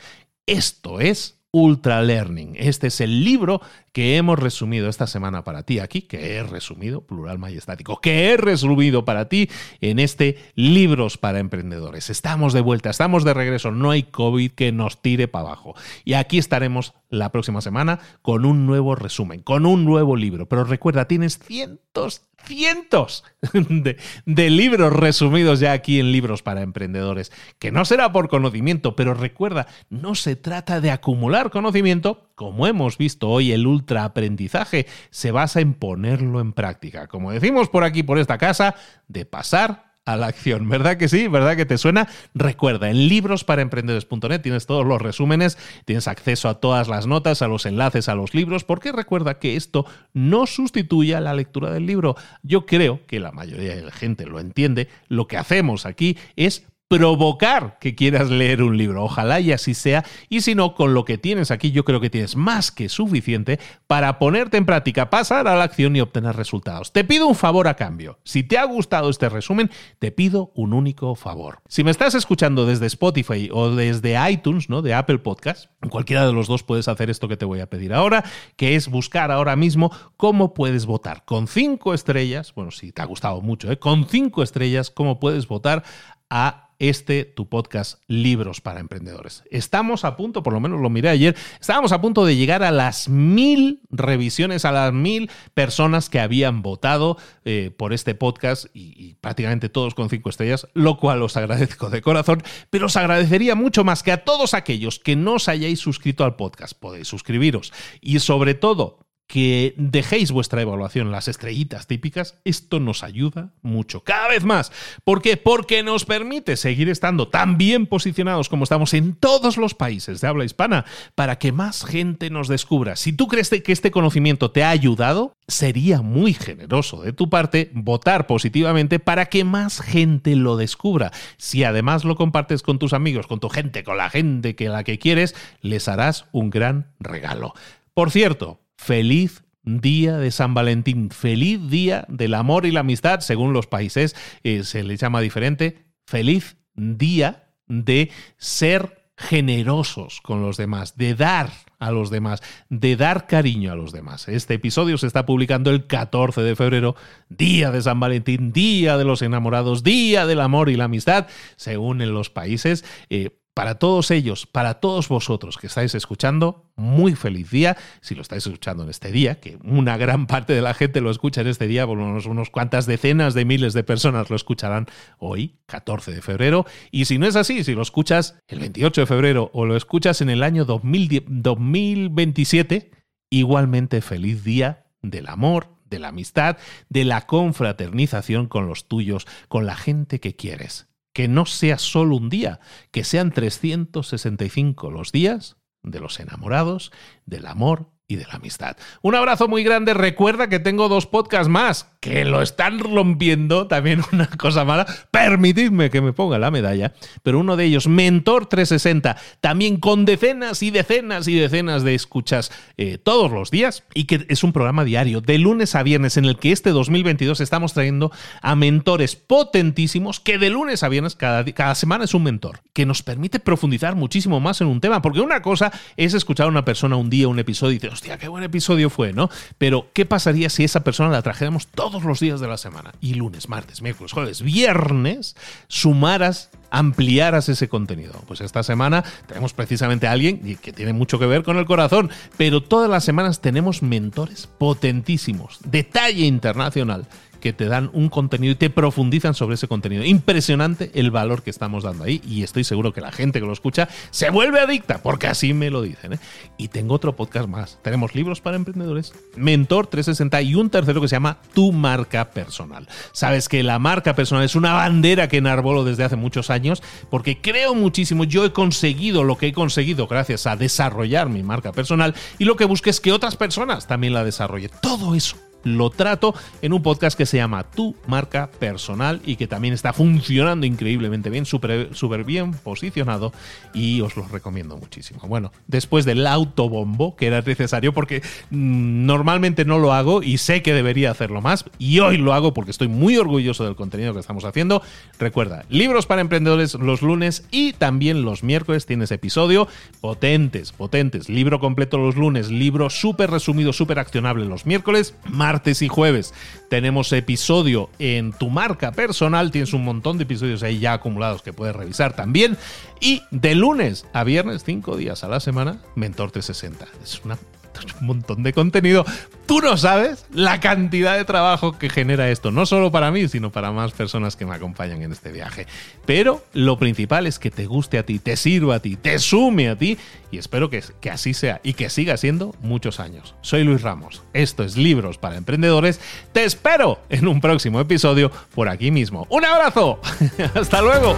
[0.45, 2.55] Esto es Ultra Learning.
[2.57, 3.61] Este es el libro
[3.93, 8.37] que hemos resumido esta semana para ti aquí, que he resumido, plural majestático, que he
[8.37, 9.49] resumido para ti
[9.81, 12.09] en este Libros para Emprendedores.
[12.09, 15.75] Estamos de vuelta, estamos de regreso, no hay COVID que nos tire para abajo.
[16.03, 20.49] Y aquí estaremos la próxima semana con un nuevo resumen, con un nuevo libro.
[20.49, 23.23] Pero recuerda, tienes cientos, cientos
[23.53, 28.95] de, de, libros resumidos ya aquí en Libros para Emprendedores, que no será por conocimiento,
[28.95, 35.31] pero recuerda, no se trata de acumular conocimiento, como hemos visto hoy, el ultraaprendizaje se
[35.31, 37.07] basa en ponerlo en práctica.
[37.07, 38.75] Como decimos por aquí, por esta casa,
[39.07, 40.67] de pasar a la acción.
[40.69, 41.27] ¿Verdad que sí?
[41.27, 42.07] ¿Verdad que te suena?
[42.33, 47.65] Recuerda, en librosparaemprendedores.net tienes todos los resúmenes, tienes acceso a todas las notas, a los
[47.65, 52.15] enlaces a los libros, porque recuerda que esto no sustituye a la lectura del libro.
[52.41, 54.89] Yo creo que la mayoría de la gente lo entiende.
[55.07, 59.03] Lo que hacemos aquí es provocar que quieras leer un libro.
[59.03, 60.05] Ojalá y así sea.
[60.29, 63.59] Y si no, con lo que tienes aquí, yo creo que tienes más que suficiente
[63.87, 66.93] para ponerte en práctica, pasar a la acción y obtener resultados.
[66.93, 68.19] Te pido un favor a cambio.
[68.23, 71.61] Si te ha gustado este resumen, te pido un único favor.
[71.67, 74.81] Si me estás escuchando desde Spotify o desde iTunes, ¿no?
[74.81, 77.93] De Apple Podcast, cualquiera de los dos puedes hacer esto que te voy a pedir
[77.93, 78.23] ahora,
[78.55, 81.25] que es buscar ahora mismo cómo puedes votar.
[81.25, 83.79] Con cinco estrellas, bueno, si te ha gustado mucho, ¿eh?
[83.79, 85.83] con cinco estrellas, cómo puedes votar
[86.29, 89.43] a este tu podcast Libros para Emprendedores.
[89.49, 92.71] Estamos a punto, por lo menos lo miré ayer, estábamos a punto de llegar a
[92.71, 99.13] las mil revisiones, a las mil personas que habían votado eh, por este podcast y,
[99.21, 103.85] prácticamente todos con cinco estrellas, lo cual os agradezco de corazón, pero os agradecería mucho
[103.85, 108.19] más que a todos aquellos que no os hayáis suscrito al podcast, podéis suscribiros y
[108.19, 108.99] sobre todo
[109.33, 114.71] que dejéis vuestra evaluación, las estrellitas típicas, esto nos ayuda mucho, cada vez más.
[115.03, 115.37] ¿Por qué?
[115.37, 120.27] Porque nos permite seguir estando tan bien posicionados como estamos en todos los países de
[120.27, 120.85] habla hispana
[121.15, 122.95] para que más gente nos descubra.
[122.95, 127.71] Si tú crees que este conocimiento te ha ayudado, sería muy generoso de tu parte
[127.73, 131.11] votar positivamente para que más gente lo descubra.
[131.37, 134.83] Si además lo compartes con tus amigos, con tu gente, con la gente que la
[134.83, 137.55] que quieres, les harás un gran regalo.
[137.95, 143.53] Por cierto, feliz día de San Valentín, feliz día del amor y la amistad, según
[143.53, 150.97] los países eh, se les llama diferente, feliz día de ser generosos con los demás,
[150.97, 151.49] de dar
[151.79, 154.27] a los demás, de dar cariño a los demás.
[154.27, 156.95] Este episodio se está publicando el 14 de febrero,
[157.29, 162.01] día de San Valentín, día de los enamorados, día del amor y la amistad, según
[162.01, 162.83] en los países.
[163.09, 167.77] Eh, para todos ellos, para todos vosotros que estáis escuchando, muy feliz día.
[168.01, 171.11] Si lo estáis escuchando en este día, que una gran parte de la gente lo
[171.11, 174.87] escucha en este día, por unos, unos cuantas decenas de miles de personas lo escucharán
[175.19, 176.65] hoy, 14 de febrero.
[176.89, 180.21] Y si no es así, si lo escuchas el 28 de febrero o lo escuchas
[180.21, 182.89] en el año 2027,
[183.29, 186.57] igualmente feliz día del amor, de la amistad,
[186.89, 192.15] de la confraternización con los tuyos, con la gente que quieres que no sea solo
[192.15, 192.59] un día,
[192.91, 196.91] que sean 365 los días de los enamorados,
[197.25, 198.77] del amor de la amistad.
[199.01, 199.93] Un abrazo muy grande.
[199.93, 203.67] Recuerda que tengo dos podcasts más que lo están rompiendo.
[203.67, 204.85] También una cosa mala.
[205.11, 206.93] Permitidme que me ponga la medalla.
[207.23, 212.51] Pero uno de ellos, Mentor 360, también con decenas y decenas y decenas de escuchas
[212.77, 213.83] eh, todos los días.
[213.93, 217.39] Y que es un programa diario, de lunes a viernes, en el que este 2022
[217.39, 218.11] estamos trayendo
[218.41, 222.85] a mentores potentísimos que de lunes a viernes, cada, cada semana es un mentor, que
[222.85, 225.01] nos permite profundizar muchísimo más en un tema.
[225.01, 228.17] Porque una cosa es escuchar a una persona un día, un episodio y decir, hostia,
[228.17, 229.29] qué buen episodio fue, ¿no?
[229.57, 232.93] Pero, ¿qué pasaría si esa persona la trajéramos todos los días de la semana?
[232.99, 235.37] Y lunes, martes, miércoles, jueves, viernes,
[235.69, 238.21] sumaras ampliaras ese contenido.
[238.27, 242.09] Pues esta semana tenemos precisamente a alguien que tiene mucho que ver con el corazón,
[242.35, 247.07] pero todas las semanas tenemos mentores potentísimos, de talla internacional,
[247.43, 250.05] que te dan un contenido y te profundizan sobre ese contenido.
[250.05, 253.51] Impresionante el valor que estamos dando ahí y estoy seguro que la gente que lo
[253.51, 256.13] escucha se vuelve adicta, porque así me lo dicen.
[256.13, 256.19] ¿eh?
[256.57, 257.79] Y tengo otro podcast más.
[257.81, 262.87] Tenemos libros para emprendedores, Mentor 360 y un tercero que se llama Tu marca personal.
[263.11, 267.41] Sabes que la marca personal es una bandera que enarbolo desde hace muchos años porque
[267.41, 268.23] creo muchísimo.
[268.23, 272.55] Yo he conseguido lo que he conseguido gracias a desarrollar mi marca personal y lo
[272.55, 274.71] que busco es que otras personas también la desarrollen.
[274.81, 279.47] Todo eso lo trato en un podcast que se llama Tu Marca Personal y que
[279.47, 283.33] también está funcionando increíblemente bien, súper bien posicionado
[283.73, 285.21] y os lo recomiendo muchísimo.
[285.27, 290.61] Bueno, después del autobombo, que era necesario porque mm, normalmente no lo hago y sé
[290.61, 294.19] que debería hacerlo más y hoy lo hago porque estoy muy orgulloso del contenido que
[294.19, 294.81] estamos haciendo.
[295.19, 299.67] Recuerda, libros para emprendedores los lunes y también los miércoles tienes episodio
[300.01, 305.15] potentes, potentes, libro completo los lunes, libro súper resumido, súper accionable los miércoles,
[305.53, 306.33] martes y jueves.
[306.67, 311.53] Tenemos episodio en tu marca personal, tienes un montón de episodios ahí ya acumulados que
[311.53, 312.57] puedes revisar también.
[312.99, 316.87] Y de lunes a viernes, cinco días a la semana, Mentor 360.
[317.03, 317.37] Es una
[318.01, 319.05] un montón de contenido.
[319.45, 323.51] Tú no sabes la cantidad de trabajo que genera esto, no solo para mí, sino
[323.51, 325.67] para más personas que me acompañan en este viaje.
[326.05, 329.69] Pero lo principal es que te guste a ti, te sirva a ti, te sume
[329.69, 329.97] a ti
[330.31, 333.35] y espero que, que así sea y que siga siendo muchos años.
[333.41, 335.99] Soy Luis Ramos, esto es Libros para Emprendedores.
[336.31, 339.27] Te espero en un próximo episodio por aquí mismo.
[339.29, 339.99] Un abrazo,
[340.55, 341.17] hasta luego.